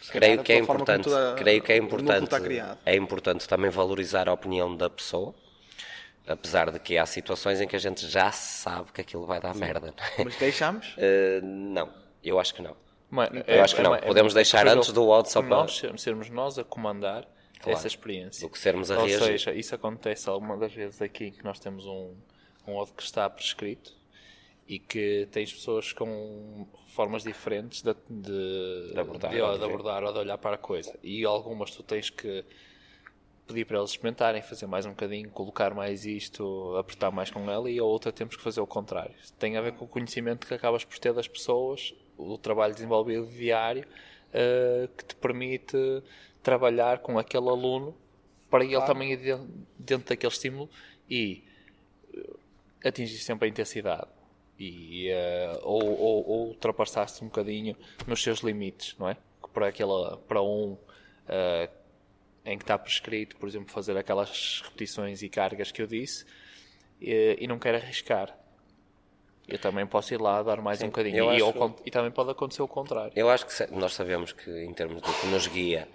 Se 0.00 0.12
Creio 0.12 0.42
que 0.42 0.52
é 0.52 0.58
importante, 0.58 1.04
toda- 1.04 1.34
creio 1.36 1.60
que 1.60 1.72
é 1.72 1.76
importante, 1.76 2.24
está 2.24 2.40
criado. 2.40 2.78
é 2.86 2.94
importante 2.96 3.46
também 3.48 3.68
valorizar 3.70 4.28
a 4.28 4.32
opinião 4.32 4.74
da 4.74 4.88
pessoa, 4.88 5.34
apesar 6.26 6.70
de 6.70 6.78
que 6.78 6.96
há 6.96 7.04
situações 7.04 7.60
em 7.60 7.66
que 7.66 7.74
a 7.76 7.78
gente 7.80 8.06
já 8.06 8.30
sabe 8.30 8.92
que 8.92 9.00
aquilo 9.00 9.26
vai 9.26 9.40
dar 9.40 9.54
merda. 9.54 9.92
não 9.96 10.04
é? 10.04 10.24
Mas 10.24 10.36
deixamos? 10.36 10.94
Eh, 10.96 11.40
não, 11.42 11.92
eu 12.22 12.38
acho 12.38 12.54
que 12.54 12.62
não. 12.62 12.76
Mano, 13.10 13.42
Eu 13.46 13.62
acho 13.64 13.74
que 13.74 13.82
não. 13.82 13.98
Podemos 13.98 14.32
deixar 14.34 14.68
antes 14.68 14.92
do 14.92 15.06
odd 15.08 15.30
só 15.30 15.40
por 15.42 15.48
para- 15.48 15.56
nós 15.58 15.76
ser- 15.78 15.98
sermos 15.98 16.30
nós 16.30 16.58
a 16.58 16.64
comandar 16.64 17.26
essa 17.66 17.86
experiência. 17.86 18.46
do 18.46 18.52
que 18.52 18.58
sermos 18.58 18.90
a 18.90 18.98
Ou 18.98 19.06
reagir. 19.06 19.26
seja, 19.26 19.54
isso 19.54 19.74
acontece 19.74 20.28
alguma 20.28 20.56
das 20.56 20.72
vezes 20.72 21.00
aqui 21.02 21.30
que 21.30 21.44
nós 21.44 21.58
temos 21.58 21.86
um, 21.86 22.14
um 22.66 22.76
odd 22.76 22.92
que 22.92 23.02
está 23.02 23.28
prescrito 23.28 23.96
e 24.66 24.78
que 24.78 25.26
tens 25.32 25.52
pessoas 25.52 25.92
com 25.92 26.66
formas 26.88 27.22
diferentes 27.22 27.82
de, 27.82 27.94
de, 28.08 28.92
De 28.92 29.00
abordar, 29.00 29.30
de, 29.30 29.36
de 29.36 29.64
abordar 29.64 30.04
ou 30.04 30.12
de 30.12 30.18
olhar 30.18 30.36
para 30.38 30.56
a 30.56 30.58
coisa. 30.58 30.98
E 31.02 31.24
algumas 31.24 31.70
tu 31.70 31.82
tens 31.82 32.10
que 32.10 32.44
pedir 33.46 33.64
para 33.64 33.78
eles 33.78 33.90
experimentarem, 33.90 34.42
fazer 34.42 34.66
mais 34.66 34.84
um 34.84 34.90
bocadinho, 34.90 35.30
colocar 35.30 35.72
mais 35.72 36.04
isto, 36.04 36.76
apertar 36.76 37.10
mais 37.10 37.30
com 37.30 37.50
ela, 37.50 37.70
e 37.70 37.78
a 37.78 37.84
outra 37.84 38.12
temos 38.12 38.36
que 38.36 38.42
fazer 38.42 38.60
o 38.60 38.66
contrário. 38.66 39.14
Tem 39.38 39.56
a 39.56 39.62
ver 39.62 39.72
com 39.72 39.86
o 39.86 39.88
conhecimento 39.88 40.46
que 40.46 40.52
acabas 40.52 40.84
por 40.84 40.98
ter 40.98 41.14
das 41.14 41.26
pessoas, 41.26 41.94
o 42.18 42.36
trabalho 42.36 42.74
desenvolvido 42.74 43.26
diário, 43.26 43.86
eh, 44.34 44.88
que 44.94 45.04
te 45.06 45.16
permite 45.16 46.02
trabalhar 46.42 46.98
com 46.98 47.18
aquele 47.18 47.48
aluno 47.48 47.94
para 48.50 48.64
ele 48.64 48.80
também 48.82 49.12
ir 49.12 49.16
dentro, 49.18 49.48
dentro 49.78 50.08
daquele 50.08 50.32
estímulo 50.32 50.70
e 51.08 51.44
eh, 52.14 52.88
atingir 52.88 53.18
sempre 53.18 53.46
a 53.46 53.50
intensidade. 53.50 54.06
E, 54.58 55.08
eh, 55.08 55.58
ou, 55.62 55.84
ou, 55.84 56.28
ou 56.28 56.46
ultrapassar-se 56.48 57.22
um 57.22 57.28
bocadinho 57.28 57.76
nos 58.06 58.22
seus 58.22 58.40
limites, 58.40 58.96
não 58.98 59.08
é? 59.08 59.16
Para, 59.52 59.68
aquela, 59.68 60.16
para 60.16 60.42
um 60.42 60.76
eh, 61.28 61.68
em 62.44 62.56
que 62.56 62.64
está 62.64 62.78
prescrito, 62.78 63.36
por 63.36 63.48
exemplo, 63.48 63.70
fazer 63.72 63.96
aquelas 63.96 64.62
repetições 64.64 65.22
e 65.22 65.28
cargas 65.28 65.70
que 65.70 65.82
eu 65.82 65.86
disse 65.86 66.24
e, 67.00 67.36
e 67.40 67.46
não 67.46 67.58
quero 67.58 67.76
arriscar. 67.76 68.36
Eu 69.46 69.58
também 69.58 69.86
posso 69.86 70.12
ir 70.12 70.20
lá 70.20 70.42
dar 70.42 70.60
mais 70.60 70.78
um 70.82 70.86
bocadinho. 70.86 71.16
E, 71.32 71.36
acho- 71.36 71.74
e 71.86 71.90
também 71.90 72.10
pode 72.10 72.30
acontecer 72.30 72.60
o 72.62 72.68
contrário. 72.68 73.12
Eu 73.16 73.30
acho 73.30 73.46
que 73.46 73.66
nós 73.74 73.94
sabemos 73.94 74.32
que 74.32 74.50
em 74.64 74.72
termos 74.74 75.00
do 75.00 75.12
que 75.12 75.26
nos 75.28 75.46
guia. 75.46 75.88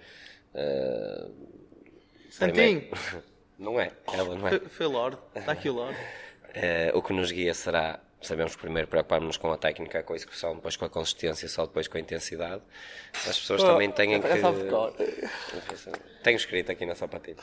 Santinho, 2.30 2.80
primeiro- 2.80 3.24
Não 3.58 3.80
é, 3.80 3.92
ela 4.12 4.34
não 4.34 4.48
é. 4.48 4.58
foi- 4.58 4.86
Lorde. 4.86 5.16
Está 5.34 5.52
aqui 5.52 5.68
o 5.68 5.74
Lorde. 5.74 5.96
Eh, 6.56 6.92
o 6.94 7.02
que 7.02 7.12
nos 7.12 7.32
guia 7.32 7.52
será, 7.52 7.98
sabemos 8.22 8.54
que 8.54 8.60
primeiro 8.62 8.86
preocuparmos 8.86 9.36
com 9.36 9.50
a 9.50 9.56
técnica, 9.58 10.04
com 10.04 10.12
a 10.12 10.16
execução, 10.16 10.54
depois 10.54 10.76
com 10.76 10.84
a 10.84 10.88
consistência, 10.88 11.48
só 11.48 11.66
depois 11.66 11.88
com 11.88 11.98
a 11.98 12.00
intensidade. 12.00 12.62
As 13.28 13.40
pessoas 13.40 13.60
também 13.64 13.90
têm 13.90 14.20
que. 14.20 14.38
sabe 14.40 14.62
de 14.62 14.68
cor. 14.70 14.94
Tenho 16.22 16.36
escrito 16.36 16.70
aqui 16.70 16.86
na 16.86 16.94
sapatilha. 16.94 17.38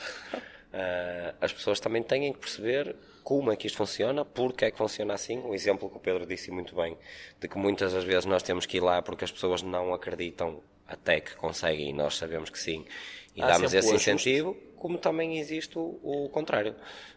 Eh, 0.72 1.34
as 1.42 1.52
pessoas 1.52 1.78
também 1.82 2.02
têm 2.02 2.32
que 2.32 2.40
perceber 2.40 2.96
como 3.22 3.52
é 3.52 3.58
que 3.58 3.68
isto 3.68 3.76
funciona, 3.76 4.24
porque 4.24 4.64
é 4.64 4.72
que 4.72 4.78
funciona 4.78 5.14
assim. 5.14 5.40
O 5.46 5.54
exemplo 5.54 5.90
que 5.90 5.98
o 5.98 6.00
Pedro 6.00 6.26
disse 6.26 6.50
muito 6.50 6.74
bem, 6.74 6.98
de 7.38 7.50
que 7.50 7.58
muitas 7.58 7.92
das 7.92 8.06
vezes 8.06 8.24
nós 8.26 8.42
temos 8.42 8.66
que 8.66 8.78
ir 8.78 8.82
lá 8.82 9.02
porque 9.02 9.26
as 9.26 9.32
pessoas 9.32 9.62
não 9.62 9.94
acreditam 9.94 10.64
até 10.92 11.20
que 11.20 11.36
conseguem 11.36 11.90
e 11.90 11.94
nós 11.94 12.18
sabemos 12.18 12.50
que 12.50 12.60
sim. 12.60 12.86
E 13.36 13.42
Há 13.42 13.48
damos 13.48 13.74
esse 13.74 13.94
incentivo, 13.94 14.56
como 14.76 14.98
também 14.98 15.40
existe 15.40 15.78
o, 15.78 16.00
o 16.04 16.30
contrário, 16.30 16.76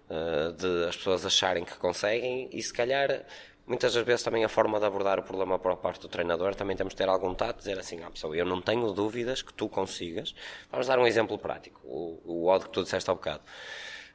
uh, 0.09 0.53
de 0.53 0.89
as 0.89 0.97
pessoas 0.97 1.27
acharem 1.27 1.65
que 1.65 1.77
conseguem 1.77 2.49
e 2.53 2.63
se 2.63 2.73
calhar 2.73 3.25
muitas 3.67 3.95
das 3.95 4.05
vezes 4.05 4.23
também 4.23 4.45
a 4.45 4.49
forma 4.49 4.79
de 4.79 4.85
abordar 4.85 5.19
o 5.19 5.23
problema 5.23 5.59
por 5.59 5.77
parte 5.77 6.01
do 6.01 6.09
treinador 6.09 6.55
também 6.55 6.77
temos 6.77 6.93
de 6.93 6.99
ter 6.99 7.09
algum 7.09 7.35
tato, 7.35 7.59
dizer 7.59 7.79
assim 7.79 8.03
à 8.03 8.11
pessoa, 8.11 8.37
eu 8.37 8.45
não 8.45 8.61
tenho 8.61 8.93
dúvidas 8.93 9.43
que 9.43 9.53
tu 9.53 9.69
consigas. 9.69 10.35
Vamos 10.71 10.87
dar 10.87 10.99
um 10.99 11.07
exemplo 11.07 11.39
prático, 11.39 11.81
o, 11.85 12.21
o 12.25 12.47
odd 12.49 12.67
que 12.67 12.71
tu 12.71 12.83
disseste 12.83 13.11
há 13.11 13.15
bocado. 13.15 13.43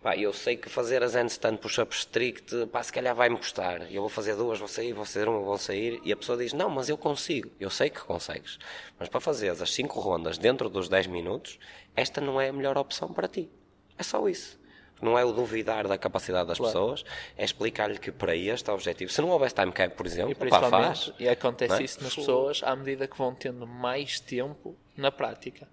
Pá, 0.02 0.16
eu 0.16 0.32
sei 0.32 0.56
que 0.56 0.70
fazer 0.70 1.04
as 1.04 1.14
handstand 1.14 1.58
push-up 1.58 1.94
strict, 1.94 2.68
pá, 2.68 2.82
se 2.82 2.92
calhar 2.92 3.14
vai-me 3.14 3.36
custar. 3.36 3.92
Eu 3.92 4.02
vou 4.02 4.10
fazer 4.10 4.34
duas, 4.36 4.58
vou 4.58 4.68
sair, 4.68 4.94
vou 4.94 5.04
fazer 5.04 5.28
uma, 5.28 5.40
vou 5.42 5.58
sair. 5.58 6.00
E 6.06 6.14
a 6.14 6.16
pessoa 6.16 6.38
diz, 6.38 6.54
não, 6.54 6.70
mas 6.70 6.88
eu 6.88 6.98
consigo. 6.98 7.52
Eu 7.60 7.70
sei 7.70 7.90
que 7.90 8.00
consegues. 8.00 8.58
Mas 8.98 9.10
para 9.10 9.20
fazer 9.20 9.50
as 9.50 9.74
cinco 9.74 10.00
rondas 10.00 10.38
dentro 10.38 10.70
dos 10.70 10.88
10 10.88 11.08
minutos, 11.08 11.60
esta 11.98 12.22
não 12.22 12.40
é 12.40 12.48
a 12.48 12.54
melhor 12.54 12.78
opção 12.78 13.12
para 13.12 13.28
ti. 13.28 13.50
É 13.98 14.04
só 14.04 14.26
isso. 14.30 14.58
Não 15.02 15.18
é 15.18 15.24
o 15.24 15.32
duvidar 15.34 15.88
da 15.88 15.98
capacidade 15.98 16.48
das 16.48 16.60
pessoas, 16.60 17.06
é 17.38 17.44
explicar-lhe 17.44 17.98
que 17.98 18.12
para 18.12 18.36
este 18.36 18.70
objetivo, 18.70 19.12
se 19.12 19.22
não 19.22 19.30
houvesse 19.30 19.56
time 19.56 19.72
cap, 19.72 19.96
por 19.96 20.06
exemplo, 20.06 20.32
E 20.32 20.36
pá, 20.36 20.42
principalmente, 20.42 21.06
faz. 21.06 21.14
e 21.20 21.30
acontece 21.30 21.82
é? 21.82 21.84
isso 21.84 22.04
nas 22.04 22.16
pessoas 22.16 22.62
à 22.64 22.76
medida 22.76 23.08
que 23.08 23.18
vão 23.18 23.34
tendo 23.34 23.66
mais 23.66 24.20
tempo 24.20 24.78
na 24.98 25.10
prática. 25.10 25.68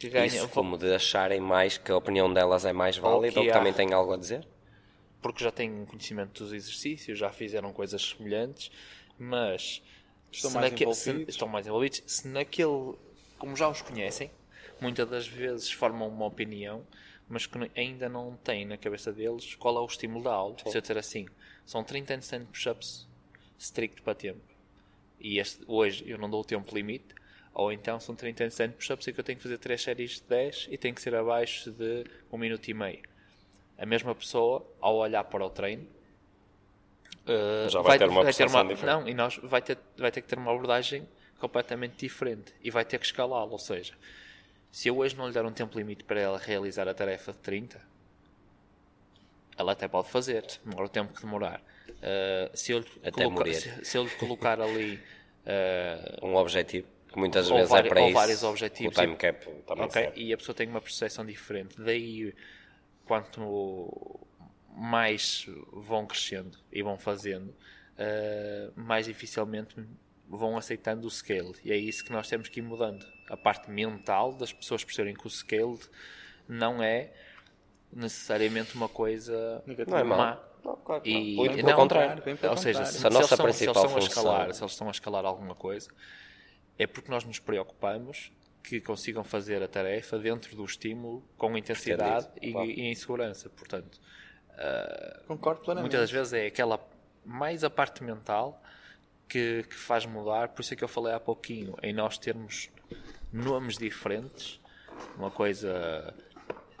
Que 0.00 0.08
ganham, 0.08 0.26
Isso 0.46 0.48
como 0.48 0.76
de 0.78 0.92
acharem 0.94 1.40
mais 1.40 1.78
que 1.78 1.92
a 1.92 1.96
opinião 1.96 2.32
delas 2.32 2.64
é 2.64 2.72
mais 2.72 2.96
válida 2.96 3.32
que 3.34 3.38
ou 3.38 3.44
que 3.44 3.52
também 3.52 3.72
têm 3.72 3.92
algo 3.92 4.12
a 4.14 4.16
dizer. 4.16 4.46
porque 5.22 5.44
já 5.44 5.50
têm 5.52 5.84
conhecimento 5.84 6.42
dos 6.42 6.52
exercícios, 6.52 7.18
já 7.18 7.30
fizeram 7.30 7.72
coisas 7.72 8.00
semelhantes, 8.02 8.72
mas 9.18 9.82
Estão 10.32 10.50
se 10.50 10.56
mais 10.56 10.70
naque- 10.72 10.94
se- 10.94 11.10
envolvidos. 11.10 11.34
estão 11.34 11.46
mais 11.48 11.66
envolvidos. 11.66 12.02
Se 12.06 12.26
naquele, 12.26 12.94
como 13.38 13.54
já 13.54 13.68
os 13.68 13.82
conhecem, 13.82 14.30
muitas 14.80 15.08
das 15.08 15.26
vezes 15.28 15.70
formam 15.70 16.08
uma 16.08 16.24
opinião, 16.24 16.86
mas 17.28 17.44
que 17.46 17.58
ainda 17.76 18.08
não 18.08 18.34
têm 18.42 18.64
na 18.64 18.78
cabeça 18.78 19.12
deles 19.12 19.54
qual 19.54 19.76
é 19.76 19.80
o 19.80 19.84
estímulo 19.86 20.24
da 20.24 20.32
aula. 20.32 20.56
Se 20.66 20.76
eu 20.76 20.80
disser 20.80 20.96
assim, 20.96 21.26
são 21.66 21.84
30 21.84 22.14
handstand 22.14 22.46
push-ups 22.46 23.06
strict 23.58 24.00
para 24.00 24.14
tempo, 24.14 24.40
e 25.20 25.38
este, 25.38 25.62
hoje 25.66 26.02
eu 26.08 26.16
não 26.16 26.30
dou 26.30 26.40
o 26.40 26.44
tempo 26.44 26.74
limite, 26.74 27.14
ou 27.52 27.72
então 27.72 27.98
são 28.00 28.14
30 28.14 28.44
handstand 28.44 28.70
push-ups 28.72 29.06
e 29.06 29.12
que 29.12 29.20
eu 29.20 29.24
tenho 29.24 29.36
que 29.36 29.42
fazer 29.42 29.58
3 29.58 29.82
séries 29.82 30.10
de 30.16 30.22
10 30.22 30.68
e 30.70 30.78
tem 30.78 30.94
que 30.94 31.00
ser 31.00 31.14
abaixo 31.14 31.70
de 31.70 32.04
1 32.32 32.38
minuto 32.38 32.68
e 32.68 32.74
meio 32.74 33.10
a 33.80 33.86
mesma 33.86 34.14
pessoa, 34.14 34.62
ao 34.78 34.96
olhar 34.96 35.24
para 35.24 35.42
o 35.42 35.48
treino, 35.48 35.86
uh, 37.26 37.68
Já 37.70 37.80
vai 37.80 37.98
ter 37.98 38.06
uma 38.06 38.22
percepção 38.22 38.60
uma- 38.60 38.74
diferente. 38.74 38.94
Não, 38.94 39.08
e 39.08 39.14
nós 39.14 39.40
vai 39.42 39.62
ter, 39.62 39.78
vai 39.96 40.12
ter 40.12 40.20
que 40.20 40.28
ter 40.28 40.38
uma 40.38 40.52
abordagem 40.52 41.08
completamente 41.38 41.96
diferente 41.96 42.52
e 42.62 42.70
vai 42.70 42.84
ter 42.84 42.98
que 42.98 43.06
escalá-lo. 43.06 43.52
Ou 43.52 43.58
seja, 43.58 43.94
se 44.70 44.88
eu 44.88 44.98
hoje 44.98 45.16
não 45.16 45.26
lhe 45.26 45.32
der 45.32 45.46
um 45.46 45.52
tempo 45.52 45.78
limite 45.78 46.04
para 46.04 46.20
ela 46.20 46.36
realizar 46.36 46.86
a 46.88 46.92
tarefa 46.92 47.32
de 47.32 47.38
30, 47.38 47.80
ela 49.56 49.72
até 49.72 49.88
pode 49.88 50.10
fazer, 50.10 50.44
demora 50.62 50.84
o 50.84 50.88
tempo 50.88 51.14
que 51.14 51.22
demorar. 51.22 51.62
Uh, 51.88 52.54
se, 52.54 52.72
eu 52.72 52.80
lhe 52.80 53.10
colocar, 53.12 53.54
se, 53.54 53.84
se 53.84 53.96
eu 53.96 54.04
lhe 54.04 54.10
colocar 54.10 54.60
ali 54.60 54.96
uh, 55.46 56.20
Um 56.26 56.36
objetivo, 56.36 56.86
que 57.12 57.18
muitas 57.18 57.50
Ou 57.50 57.56
vezes 57.58 57.72
é 57.72 57.82
para 57.82 58.00
ou 58.00 58.06
isso. 58.08 58.14
vários 58.14 58.42
objetivos 58.44 58.96
O 58.96 59.00
time 59.00 59.14
e- 59.14 59.16
cap 59.16 59.46
também 59.66 59.84
Ok, 59.84 60.02
serve. 60.02 60.20
E 60.20 60.32
a 60.32 60.36
pessoa 60.36 60.54
tem 60.54 60.68
uma 60.68 60.80
percepção 60.80 61.24
diferente. 61.26 61.76
Daí, 61.80 62.34
quanto 63.04 64.20
mais 64.76 65.46
vão 65.72 66.06
crescendo 66.06 66.56
e 66.72 66.82
vão 66.82 66.96
fazendo, 66.98 67.54
eh, 67.98 68.70
mais 68.76 69.06
dificilmente 69.06 69.76
vão 70.28 70.56
aceitando 70.56 71.06
o 71.06 71.10
scale. 71.10 71.54
E 71.64 71.72
é 71.72 71.76
isso 71.76 72.04
que 72.04 72.12
nós 72.12 72.28
temos 72.28 72.48
que 72.48 72.60
ir 72.60 72.62
mudando. 72.62 73.04
A 73.28 73.36
parte 73.36 73.68
mental 73.70 74.32
das 74.32 74.52
pessoas 74.52 74.84
perceberem 74.84 75.14
que 75.16 75.26
o 75.26 75.30
scale 75.30 75.78
não 76.48 76.80
é 76.82 77.12
necessariamente 77.92 78.74
uma 78.76 78.88
coisa 78.88 79.62
Negativa. 79.66 79.90
Não 80.04 80.14
é 80.14 80.16
má. 80.16 80.40
Não, 80.64 80.76
claro 80.76 81.02
E, 81.04 81.12
não. 81.12 81.20
Bem 81.20 81.44
e 81.52 81.56
pelo 81.56 81.68
não, 81.68 81.76
contrário, 81.76 82.22
bem 82.22 82.36
pelo 82.36 82.52
ou 82.52 82.56
seja, 82.56 82.78
contrário. 82.80 82.92
se, 82.94 83.00
Se 83.00 83.06
a 83.06 83.10
nossa 83.10 83.36
se 83.36 83.42
eles 83.42 83.56
principal 83.56 83.84
estão 83.84 83.96
a 83.96 83.98
escalar, 84.00 84.54
se 84.54 84.62
eles 84.62 84.72
estão 84.72 84.88
a 84.88 84.90
escalar 84.90 85.24
alguma 85.24 85.54
coisa, 85.54 85.90
é 86.82 86.86
porque 86.86 87.10
nós 87.10 87.24
nos 87.24 87.38
preocupamos 87.38 88.32
que 88.62 88.80
consigam 88.80 89.22
fazer 89.22 89.62
a 89.62 89.68
tarefa 89.68 90.18
dentro 90.18 90.56
do 90.56 90.64
estímulo 90.64 91.22
com 91.36 91.56
intensidade 91.56 92.28
e, 92.40 92.52
claro. 92.52 92.70
e 92.70 92.80
em 92.80 92.94
segurança. 92.94 93.50
Portanto, 93.50 94.00
Concordo 95.26 95.60
plenamente. 95.60 95.92
muitas 95.92 96.00
das 96.00 96.10
vezes 96.10 96.32
é 96.32 96.46
aquela 96.46 96.80
mais 97.24 97.64
a 97.64 97.68
parte 97.70 98.02
mental 98.02 98.62
que, 99.28 99.64
que 99.68 99.74
faz 99.74 100.06
mudar. 100.06 100.48
Por 100.48 100.62
isso 100.62 100.72
é 100.72 100.76
que 100.76 100.82
eu 100.82 100.88
falei 100.88 101.12
há 101.12 101.20
pouquinho 101.20 101.76
em 101.82 101.92
nós 101.92 102.16
termos 102.16 102.70
nomes 103.30 103.76
diferentes, 103.76 104.58
uma 105.18 105.30
coisa 105.30 106.14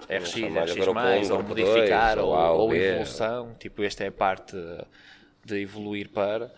RX, 0.08 0.34
RX, 0.34 1.30
um, 1.30 1.34
ou 1.34 1.42
modificar, 1.42 2.16
dois, 2.16 2.26
ou, 2.26 2.34
ou 2.34 2.60
ou 2.60 2.74
evolução. 2.74 3.54
Tipo, 3.58 3.82
esta 3.82 4.04
é 4.04 4.08
a 4.08 4.12
parte 4.12 4.56
de 5.44 5.60
evoluir 5.60 6.08
para. 6.08 6.50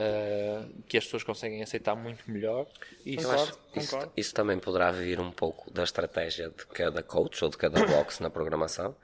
Eh, 0.00 0.64
que 0.86 0.96
as 0.96 1.04
pessoas 1.04 1.24
conseguem 1.24 1.60
aceitar 1.60 1.96
muito 1.96 2.30
melhor. 2.30 2.68
E 3.04 3.16
isso 3.16 3.26
Concordo, 3.26 3.58
Isso, 3.74 4.12
isso 4.16 4.32
também 4.32 4.56
poderá 4.56 4.92
vir 4.92 5.18
um 5.18 5.32
pouco 5.32 5.68
da 5.72 5.82
estratégia 5.82 6.50
de 6.50 6.64
cada 6.66 7.02
coach 7.02 7.42
ou 7.42 7.50
de 7.50 7.56
cada 7.56 7.84
box 7.84 8.20
na 8.20 8.30
programação. 8.30 8.94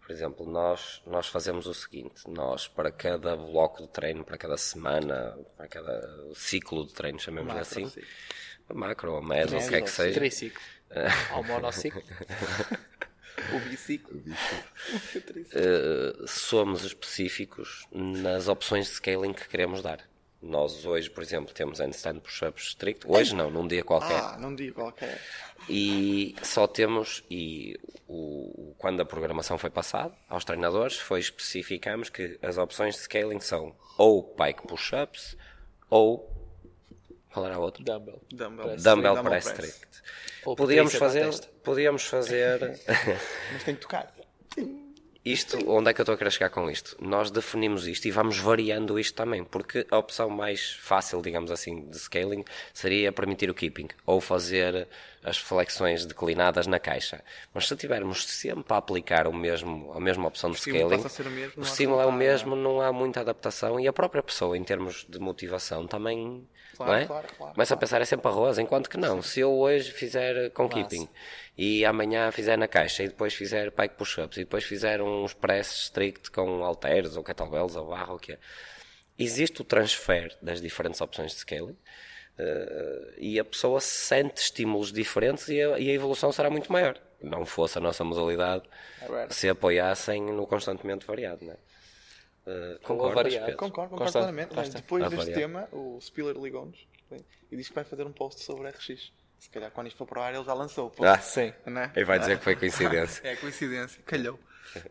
Por 0.00 0.12
exemplo, 0.12 0.48
nós, 0.48 1.02
nós 1.04 1.26
fazemos 1.26 1.66
o 1.66 1.74
seguinte: 1.74 2.30
nós, 2.30 2.68
para 2.68 2.92
cada 2.92 3.34
bloco 3.34 3.82
de 3.82 3.88
treino, 3.88 4.24
para 4.24 4.38
cada 4.38 4.56
semana, 4.56 5.36
para 5.56 5.66
cada 5.66 6.32
ciclo 6.36 6.86
de 6.86 6.94
treino, 6.94 7.18
chamemos 7.18 7.52
Macro, 7.52 7.62
assim, 7.62 7.88
sim. 7.88 8.02
macro 8.72 9.14
ou 9.14 9.22
médio, 9.22 9.58
o 9.58 9.68
que 9.68 9.74
é 9.74 9.80
que 9.80 9.90
seja, 9.90 10.14
triciclo. 10.14 10.62
Ao 11.32 11.42
monociclo. 11.42 12.02
O 13.52 13.60
biciclo. 13.68 14.22
eh, 15.52 16.24
somos 16.26 16.84
específicos 16.84 17.86
nas 17.92 18.48
opções 18.48 18.86
de 18.86 18.92
scaling 18.94 19.34
que 19.34 19.46
queremos 19.46 19.82
dar. 19.82 20.00
Nós 20.46 20.84
hoje, 20.86 21.10
por 21.10 21.22
exemplo, 21.22 21.52
temos 21.52 21.80
handstand 21.80 22.20
push-ups 22.20 22.68
strict. 22.68 23.06
Hoje 23.06 23.34
não, 23.34 23.50
num 23.50 23.66
dia 23.66 23.82
qualquer. 23.82 24.18
Ah, 24.18 24.36
não 24.38 24.54
digo 24.54 24.74
qualquer. 24.76 25.20
E 25.68 26.34
só 26.42 26.66
temos, 26.66 27.24
e 27.30 27.78
o, 28.08 28.74
quando 28.78 29.00
a 29.00 29.04
programação 29.04 29.58
foi 29.58 29.70
passada 29.70 30.14
aos 30.28 30.44
treinadores, 30.44 30.96
foi 30.96 31.20
especificamos 31.20 32.08
que 32.08 32.38
as 32.42 32.56
opções 32.58 32.94
de 32.94 33.00
scaling 33.02 33.40
são 33.40 33.74
ou 33.98 34.22
pike 34.22 34.66
push-ups 34.66 35.36
ou 35.90 36.32
qual 37.36 37.44
era 37.44 37.56
a 37.56 37.58
outra? 37.58 37.84
Dumbbell. 37.84 38.22
Dumbbell. 38.32 38.66
Press. 38.66 38.82
Dumbbell 38.82 39.14
Dumbbell 39.16 39.30
press 39.30 39.52
press. 39.52 39.68
strict. 39.68 40.02
Podíamos 40.56 40.94
fazer, 40.94 41.30
podíamos 41.62 42.04
fazer 42.08 42.80
Mas 43.52 43.64
tem 43.64 43.74
que 43.74 43.82
tocar. 43.82 44.10
Isto, 45.26 45.58
onde 45.68 45.90
é 45.90 45.92
que 45.92 46.00
eu 46.00 46.04
estou 46.04 46.14
a 46.14 46.16
querer 46.18 46.30
chegar 46.30 46.50
com 46.50 46.70
isto? 46.70 46.96
Nós 47.00 47.32
definimos 47.32 47.84
isto 47.88 48.06
e 48.06 48.12
vamos 48.12 48.38
variando 48.38 48.96
isto 48.96 49.12
também, 49.12 49.42
porque 49.42 49.84
a 49.90 49.98
opção 49.98 50.30
mais 50.30 50.74
fácil, 50.80 51.20
digamos 51.20 51.50
assim, 51.50 51.84
de 51.90 51.98
scaling 51.98 52.44
seria 52.72 53.10
permitir 53.10 53.50
o 53.50 53.54
keeping 53.54 53.88
ou 54.06 54.20
fazer 54.20 54.86
as 55.26 55.38
flexões 55.38 56.06
declinadas 56.06 56.68
na 56.68 56.78
caixa. 56.78 57.20
Mas 57.52 57.66
se 57.66 57.74
tivermos 57.74 58.24
sempre 58.24 58.72
a 58.72 58.76
aplicar 58.76 59.26
o 59.26 59.32
mesmo, 59.32 59.92
a 59.92 59.98
mesma 59.98 60.28
opção 60.28 60.52
de 60.52 60.58
scaling, 60.58 60.84
o 60.84 61.30
mesmo, 61.30 61.52
o 61.56 61.62
estímulo 61.62 62.00
é 62.00 62.06
o 62.06 62.12
mesmo, 62.12 62.54
não 62.54 62.80
há 62.80 62.92
muita 62.92 63.22
adaptação 63.22 63.80
e 63.80 63.88
a 63.88 63.92
própria 63.92 64.22
pessoa, 64.22 64.56
em 64.56 64.62
termos 64.62 65.04
de 65.08 65.18
motivação, 65.18 65.84
também. 65.84 66.48
Claro, 66.76 66.92
não 66.92 66.98
é? 66.98 67.06
claro, 67.06 67.26
claro, 67.36 67.54
Começa 67.54 67.74
a 67.74 67.76
pensar 67.76 68.00
é 68.00 68.04
sempre 68.04 68.28
arroz, 68.28 68.56
enquanto 68.58 68.88
que 68.88 68.96
não. 68.96 69.20
Se 69.20 69.40
eu 69.40 69.52
hoje 69.52 69.90
fizer 69.90 70.50
com 70.50 70.68
keeping 70.68 71.08
e 71.58 71.84
amanhã 71.84 72.30
fizer 72.30 72.56
na 72.56 72.68
caixa 72.68 73.02
e 73.02 73.08
depois 73.08 73.34
fizer 73.34 73.72
pike 73.72 73.96
push-ups 73.96 74.36
e 74.36 74.40
depois 74.40 74.62
fizer 74.62 75.02
uns 75.02 75.34
press 75.34 75.72
strict 75.86 76.30
com 76.30 76.62
halteres 76.62 77.16
ou 77.16 77.24
kettlebells 77.24 77.74
ou 77.74 77.88
barra 77.88 78.14
o 78.14 78.18
que 78.18 78.32
é. 78.32 78.38
Existe 79.18 79.60
o 79.60 79.64
transfer 79.64 80.36
das 80.40 80.60
diferentes 80.60 81.00
opções 81.00 81.32
de 81.32 81.38
scaling 81.38 81.76
eh, 82.38 83.14
e 83.18 83.38
a 83.40 83.44
pessoa 83.44 83.80
sente 83.80 84.40
estímulos 84.42 84.92
diferentes 84.92 85.48
e 85.48 85.60
a, 85.60 85.78
e 85.78 85.90
a 85.90 85.92
evolução 85.92 86.30
será 86.32 86.50
muito 86.50 86.70
maior. 86.72 87.00
Não 87.20 87.46
fosse 87.46 87.78
a 87.78 87.80
nossa 87.80 88.04
modalidade 88.04 88.64
Agora. 89.02 89.30
se 89.32 89.48
apoiassem 89.48 90.20
no 90.22 90.46
constantemente 90.46 91.06
variado, 91.06 91.44
não 91.44 91.52
é? 91.52 91.56
Eh, 92.46 92.78
concordas, 92.82 93.14
variado. 93.14 93.46
Pedro? 93.46 93.58
Concordo, 93.58 93.90
concordo 93.90 94.12
Constante, 94.12 94.22
plenamente. 94.24 94.54
Mas 94.54 94.68
depois 94.68 95.10
deste 95.10 95.32
tema, 95.32 95.68
o 95.72 95.98
Spiller 96.00 96.36
ligou-nos 96.36 96.86
e 97.50 97.56
disse 97.56 97.70
que 97.70 97.74
vai 97.74 97.84
fazer 97.84 98.04
um 98.04 98.12
post 98.12 98.42
sobre 98.42 98.68
RX. 98.68 99.12
Se 99.38 99.50
calhar 99.50 99.70
quando 99.70 99.86
isto 99.88 99.96
for 99.96 100.06
para 100.06 100.20
o 100.20 100.22
ar 100.22 100.34
ele 100.34 100.44
já 100.44 100.54
lançou 100.54 100.86
o 100.86 100.90
post. 100.90 101.04
Ah, 101.06 101.18
Sim. 101.18 101.52
Não 101.66 101.80
é? 101.82 101.92
Ele 101.94 102.04
vai 102.04 102.18
dizer 102.18 102.38
que 102.38 102.44
foi 102.44 102.56
coincidência. 102.56 103.22
É 103.28 103.36
coincidência. 103.36 104.02
Calhou. 104.04 104.38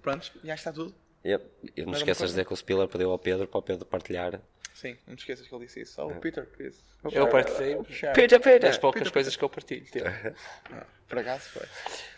Prontos, 0.02 0.32
já 0.44 0.56
está 0.56 0.72
tudo. 0.74 0.94
E 1.24 1.32
eu- 1.32 1.42
e 1.76 1.84
não 1.86 1.94
esqueças 1.94 2.30
de 2.30 2.34
dizer 2.34 2.46
que 2.46 2.54
o 2.54 2.56
Spiller 2.56 2.88
pediu 2.88 3.12
ao 3.12 3.18
Pedro 3.20 3.48
para 3.48 3.58
o 3.60 3.62
Pedro 3.62 3.86
partilhar. 3.86 4.40
Sim, 4.76 4.98
não 5.08 5.16
te 5.16 5.20
esqueças 5.20 5.48
que 5.48 5.56
ele 5.56 5.66
disse 5.66 5.82
isso. 5.82 6.02
Oh, 6.02 6.14
Peter, 6.20 6.46
please. 6.46 6.78
Eu 7.12 7.30
partilhei. 7.30 7.78
Peter, 8.14 8.40
Peter! 8.42 8.60
Das 8.60 8.78
poucas 8.78 9.10
coisas 9.10 9.34
que 9.36 9.44
eu 9.44 9.50
partilho. 9.50 9.86
tipo. 9.86 10.06
Ah, 10.72 10.86
Por 11.08 11.18
acaso 11.20 11.50
foi. 11.50 11.66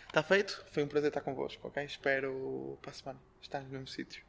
Está 0.08 0.22
feito? 0.24 0.64
Foi 0.72 0.82
um 0.82 0.88
prazer 0.88 1.08
estar 1.08 1.20
convosco, 1.20 1.68
ok? 1.68 1.84
Espero 1.84 2.76
para 2.82 2.90
a 2.90 2.94
semana 2.94 3.20
estar 3.40 3.60
no 3.60 3.68
mesmo 3.68 3.86
sítio. 3.86 4.24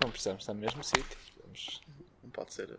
Não 0.00 0.08
precisamos 0.10 0.42
estar 0.44 0.54
no 0.54 0.60
mesmo 0.60 0.84
sítio. 0.84 1.18
Vamos- 1.42 1.80
Não 2.22 2.30
pode 2.30 2.54
ser 2.54 2.78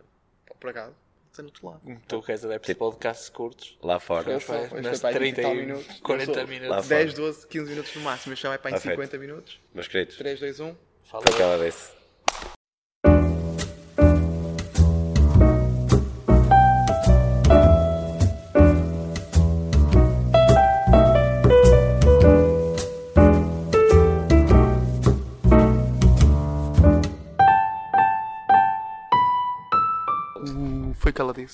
por 0.58 0.70
acaso. 0.70 0.94
Pode 0.94 1.36
ser 1.36 1.42
no 1.42 1.48
outro 1.48 1.66
lado. 1.68 2.02
Tu 2.08 2.22
queres 2.22 2.44
adeptos 2.44 2.68
de 2.68 2.74
podcasts 2.74 3.28
curtos? 3.28 3.78
Lá 3.82 4.00
fora. 4.00 4.32
Nas 4.32 4.42
foi 4.44 4.68
para 4.68 5.08
aí 5.08 5.14
30 5.14 5.40
e 5.40 5.42
tal 5.44 5.54
e 5.54 5.56
minutos. 5.58 6.00
40 6.00 6.30
Eu 6.30 6.34
sou- 6.36 6.46
minutos. 6.46 6.70
Lá 6.70 6.80
10, 6.80 7.10
fora. 7.12 7.22
12, 7.26 7.46
15 7.48 7.70
minutos 7.70 7.94
no 7.96 8.00
máximo. 8.02 8.34
Já 8.36 8.48
vai 8.48 8.58
para 8.58 8.70
em 8.70 8.74
Tá 8.74 8.80
feito. 8.80 8.94
50 8.94 9.18
minutos. 9.18 9.60
Meus 9.74 9.88
queridos, 9.88 10.16
3, 10.16 10.40
2, 10.40 10.60
1. 10.60 10.74
Fala 11.04 11.24
foi 11.30 11.42
ela 11.42 11.64
disse. 11.66 12.01